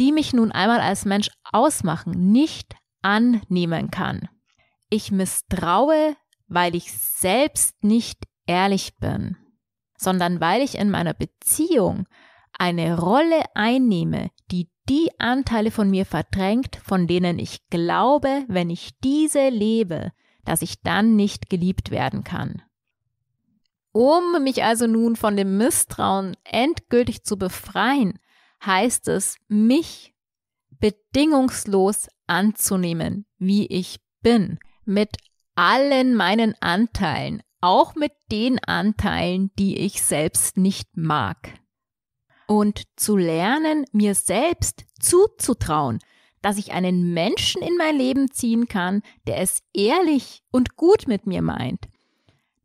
die 0.00 0.10
mich 0.10 0.32
nun 0.32 0.50
einmal 0.50 0.80
als 0.80 1.04
Mensch 1.04 1.30
ausmachen, 1.44 2.32
nicht 2.32 2.74
annehmen 3.00 3.92
kann. 3.92 4.28
Ich 4.90 5.12
misstraue, 5.12 6.16
weil 6.48 6.74
ich 6.74 6.92
selbst 6.92 7.84
nicht 7.84 8.24
ehrlich 8.46 8.96
bin 8.98 9.36
sondern 9.98 10.40
weil 10.40 10.62
ich 10.62 10.78
in 10.78 10.90
meiner 10.90 11.12
Beziehung 11.12 12.06
eine 12.58 12.98
Rolle 12.98 13.42
einnehme, 13.54 14.30
die 14.50 14.70
die 14.88 15.10
Anteile 15.18 15.70
von 15.70 15.90
mir 15.90 16.06
verdrängt, 16.06 16.76
von 16.82 17.06
denen 17.06 17.38
ich 17.38 17.68
glaube, 17.68 18.44
wenn 18.48 18.70
ich 18.70 18.98
diese 19.00 19.50
lebe, 19.50 20.12
dass 20.44 20.62
ich 20.62 20.80
dann 20.80 21.14
nicht 21.14 21.50
geliebt 21.50 21.90
werden 21.90 22.24
kann. 22.24 22.62
Um 23.92 24.42
mich 24.42 24.64
also 24.64 24.86
nun 24.86 25.16
von 25.16 25.36
dem 25.36 25.58
Misstrauen 25.58 26.36
endgültig 26.44 27.24
zu 27.24 27.36
befreien, 27.36 28.18
heißt 28.64 29.08
es, 29.08 29.36
mich 29.48 30.14
bedingungslos 30.70 32.08
anzunehmen, 32.26 33.26
wie 33.38 33.66
ich 33.66 34.00
bin, 34.22 34.58
mit 34.84 35.16
allen 35.54 36.14
meinen 36.14 36.54
Anteilen, 36.60 37.42
auch 37.60 37.94
mit 37.94 38.12
den 38.30 38.58
Anteilen, 38.64 39.50
die 39.58 39.78
ich 39.78 40.02
selbst 40.02 40.56
nicht 40.56 40.96
mag. 40.96 41.54
Und 42.46 42.84
zu 42.96 43.16
lernen, 43.16 43.84
mir 43.92 44.14
selbst 44.14 44.84
zuzutrauen, 45.00 45.98
dass 46.40 46.56
ich 46.56 46.72
einen 46.72 47.12
Menschen 47.12 47.62
in 47.62 47.76
mein 47.76 47.96
Leben 47.96 48.30
ziehen 48.30 48.68
kann, 48.68 49.02
der 49.26 49.38
es 49.38 49.62
ehrlich 49.74 50.42
und 50.50 50.76
gut 50.76 51.06
mit 51.06 51.26
mir 51.26 51.42
meint, 51.42 51.88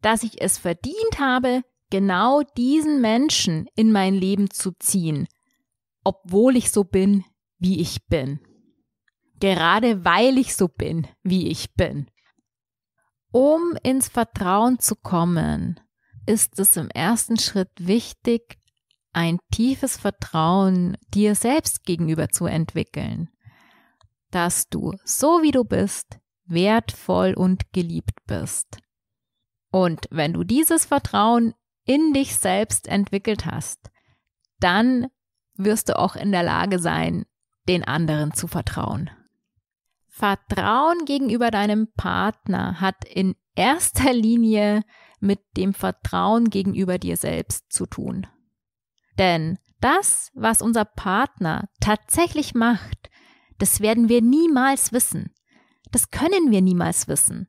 dass 0.01 0.23
ich 0.23 0.41
es 0.41 0.58
verdient 0.58 1.19
habe, 1.19 1.63
genau 1.89 2.41
diesen 2.58 3.01
Menschen 3.01 3.67
in 3.75 3.91
mein 3.91 4.13
Leben 4.13 4.49
zu 4.49 4.71
ziehen, 4.79 5.27
obwohl 6.03 6.56
ich 6.56 6.71
so 6.71 6.84
bin, 6.84 7.23
wie 7.60 7.79
ich 7.82 8.06
bin. 8.08 8.39
Gerade 9.39 10.06
weil 10.06 10.38
ich 10.38 10.56
so 10.56 10.67
bin, 10.67 11.08
wie 11.23 11.49
ich 11.49 11.73
bin. 11.73 12.08
Um 13.34 13.76
ins 13.82 14.10
Vertrauen 14.10 14.78
zu 14.78 14.96
kommen, 14.96 15.80
ist 16.28 16.60
es 16.60 16.78
im 16.78 16.91
ersten 16.91 17.39
Schritt 17.39 17.72
wichtig, 17.80 18.60
ein 19.12 19.39
tiefes 19.52 19.98
Vertrauen 19.98 20.98
dir 21.15 21.34
selbst 21.34 21.84
gegenüber 21.84 22.30
zu 22.30 22.46
entwickeln, 22.46 23.32
dass 24.30 24.69
du, 24.69 24.93
so 25.04 25.41
wie 25.41 25.50
du 25.50 25.63
bist, 25.63 26.19
wertvoll 26.46 27.34
und 27.34 27.74
geliebt 27.74 28.19
bist. 28.28 28.78
Und 29.72 30.06
wenn 30.12 30.34
du 30.34 30.43
dieses 30.43 30.86
Vertrauen 30.86 31.56
in 31.86 32.13
dich 32.13 32.36
selbst 32.36 32.88
entwickelt 32.88 33.48
hast, 33.48 33.89
dann 34.60 35.08
wirst 35.56 35.89
du 35.89 35.98
auch 35.98 36.15
in 36.15 36.32
der 36.32 36.43
Lage 36.43 36.78
sein, 36.78 37.26
den 37.67 37.84
anderen 37.84 38.32
zu 38.34 38.48
vertrauen. 38.48 39.10
Vertrauen 40.15 41.06
gegenüber 41.06 41.49
deinem 41.49 41.91
Partner 41.97 42.80
hat 42.80 43.04
in 43.04 43.36
erster 43.56 44.13
Linie 44.13 44.84
mit 45.19 45.39
dem 45.58 45.73
Vertrauen 45.73 46.52
gegenüber 46.52 46.99
dir 46.99 47.17
selbst 47.17 47.73
zu 47.73 47.88
tun. 47.88 48.28
Denn 49.17 49.58
das, 49.82 50.30
was 50.36 50.62
unser 50.62 50.86
Partner 50.86 51.67
tatsächlich 51.80 52.54
macht, 52.54 53.10
das 53.58 53.80
werden 53.82 54.08
wir 54.08 54.21
niemals 54.21 54.93
wissen. 54.93 55.34
Das 55.91 56.12
können 56.12 56.52
wir 56.52 56.62
niemals 56.62 57.08
wissen. 57.08 57.47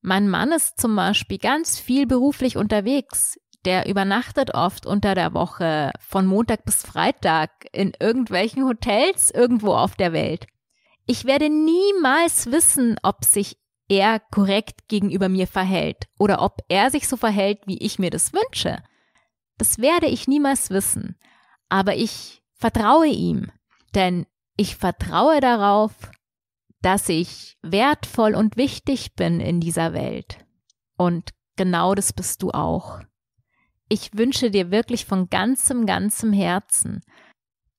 Mein 0.00 0.28
Mann 0.28 0.52
ist 0.52 0.80
zum 0.80 0.94
Beispiel 0.94 1.38
ganz 1.38 1.80
viel 1.80 2.06
beruflich 2.06 2.56
unterwegs. 2.56 3.36
Der 3.64 3.88
übernachtet 3.88 4.54
oft 4.54 4.86
unter 4.86 5.16
der 5.16 5.34
Woche 5.34 5.90
von 5.98 6.24
Montag 6.24 6.64
bis 6.64 6.84
Freitag 6.84 7.50
in 7.72 7.94
irgendwelchen 7.98 8.64
Hotels 8.64 9.32
irgendwo 9.32 9.74
auf 9.74 9.96
der 9.96 10.12
Welt. 10.12 10.46
Ich 11.06 11.24
werde 11.24 11.48
niemals 11.48 12.50
wissen, 12.50 12.96
ob 13.02 13.24
sich 13.24 13.56
er 13.88 14.18
korrekt 14.18 14.88
gegenüber 14.88 15.28
mir 15.28 15.46
verhält 15.46 16.08
oder 16.18 16.42
ob 16.42 16.58
er 16.68 16.90
sich 16.90 17.06
so 17.06 17.16
verhält, 17.16 17.60
wie 17.66 17.78
ich 17.78 17.98
mir 17.98 18.10
das 18.10 18.32
wünsche. 18.32 18.82
Das 19.58 19.78
werde 19.78 20.06
ich 20.06 20.26
niemals 20.26 20.70
wissen. 20.70 21.16
Aber 21.68 21.94
ich 21.94 22.42
vertraue 22.54 23.06
ihm, 23.06 23.50
denn 23.94 24.26
ich 24.56 24.76
vertraue 24.76 25.40
darauf, 25.40 25.92
dass 26.82 27.08
ich 27.08 27.56
wertvoll 27.62 28.34
und 28.34 28.56
wichtig 28.56 29.14
bin 29.14 29.40
in 29.40 29.60
dieser 29.60 29.92
Welt. 29.92 30.38
Und 30.96 31.30
genau 31.56 31.94
das 31.94 32.12
bist 32.12 32.42
du 32.42 32.50
auch. 32.50 33.00
Ich 33.88 34.16
wünsche 34.16 34.50
dir 34.50 34.70
wirklich 34.70 35.06
von 35.06 35.28
ganzem, 35.30 35.86
ganzem 35.86 36.32
Herzen, 36.32 37.02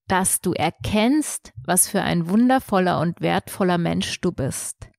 dass 0.08 0.42
du 0.42 0.54
erkennst, 0.54 1.54
was 1.66 1.90
für 1.90 2.02
ein 2.02 2.30
wundervoller 2.30 3.00
und 3.00 3.22
wertvoller 3.22 3.78
Mensch 3.78 4.22
du 4.22 4.32
bist 4.32 4.90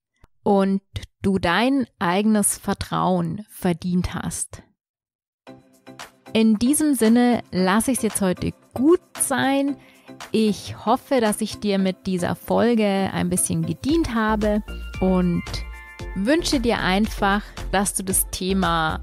und 0.42 0.82
du 1.22 1.38
dein 1.38 1.86
eigenes 1.98 2.58
Vertrauen 2.58 3.44
verdient 3.48 4.14
hast. 4.14 4.62
In 6.32 6.58
diesem 6.58 6.94
Sinne 6.94 7.42
lasse 7.50 7.90
ich 7.90 7.98
es 7.98 8.02
jetzt 8.02 8.20
heute 8.20 8.52
gut 8.74 9.00
sein. 9.18 9.76
Ich 10.30 10.84
hoffe, 10.84 11.20
dass 11.20 11.40
ich 11.40 11.58
dir 11.58 11.78
mit 11.78 12.06
dieser 12.06 12.34
Folge 12.34 13.10
ein 13.12 13.30
bisschen 13.30 13.64
gedient 13.64 14.14
habe 14.14 14.62
und 15.00 15.42
wünsche 16.14 16.60
dir 16.60 16.80
einfach, 16.80 17.42
dass 17.72 17.94
du 17.94 18.04
das 18.04 18.28
Thema 18.30 19.00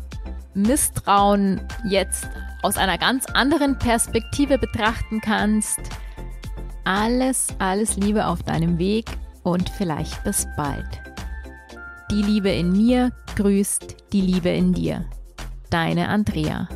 Misstrauen 0.53 1.61
jetzt 1.89 2.27
aus 2.61 2.77
einer 2.77 2.97
ganz 2.97 3.25
anderen 3.27 3.77
Perspektive 3.77 4.57
betrachten 4.57 5.21
kannst. 5.21 5.79
Alles, 6.83 7.47
alles 7.59 7.97
Liebe 7.97 8.25
auf 8.27 8.43
deinem 8.43 8.77
Weg 8.77 9.05
und 9.43 9.69
vielleicht 9.69 10.23
bis 10.23 10.47
bald. 10.55 11.01
Die 12.11 12.21
Liebe 12.21 12.49
in 12.49 12.71
mir 12.71 13.11
grüßt 13.35 13.95
die 14.13 14.21
Liebe 14.21 14.49
in 14.49 14.73
dir. 14.73 15.05
Deine 15.69 16.09
Andrea. 16.09 16.67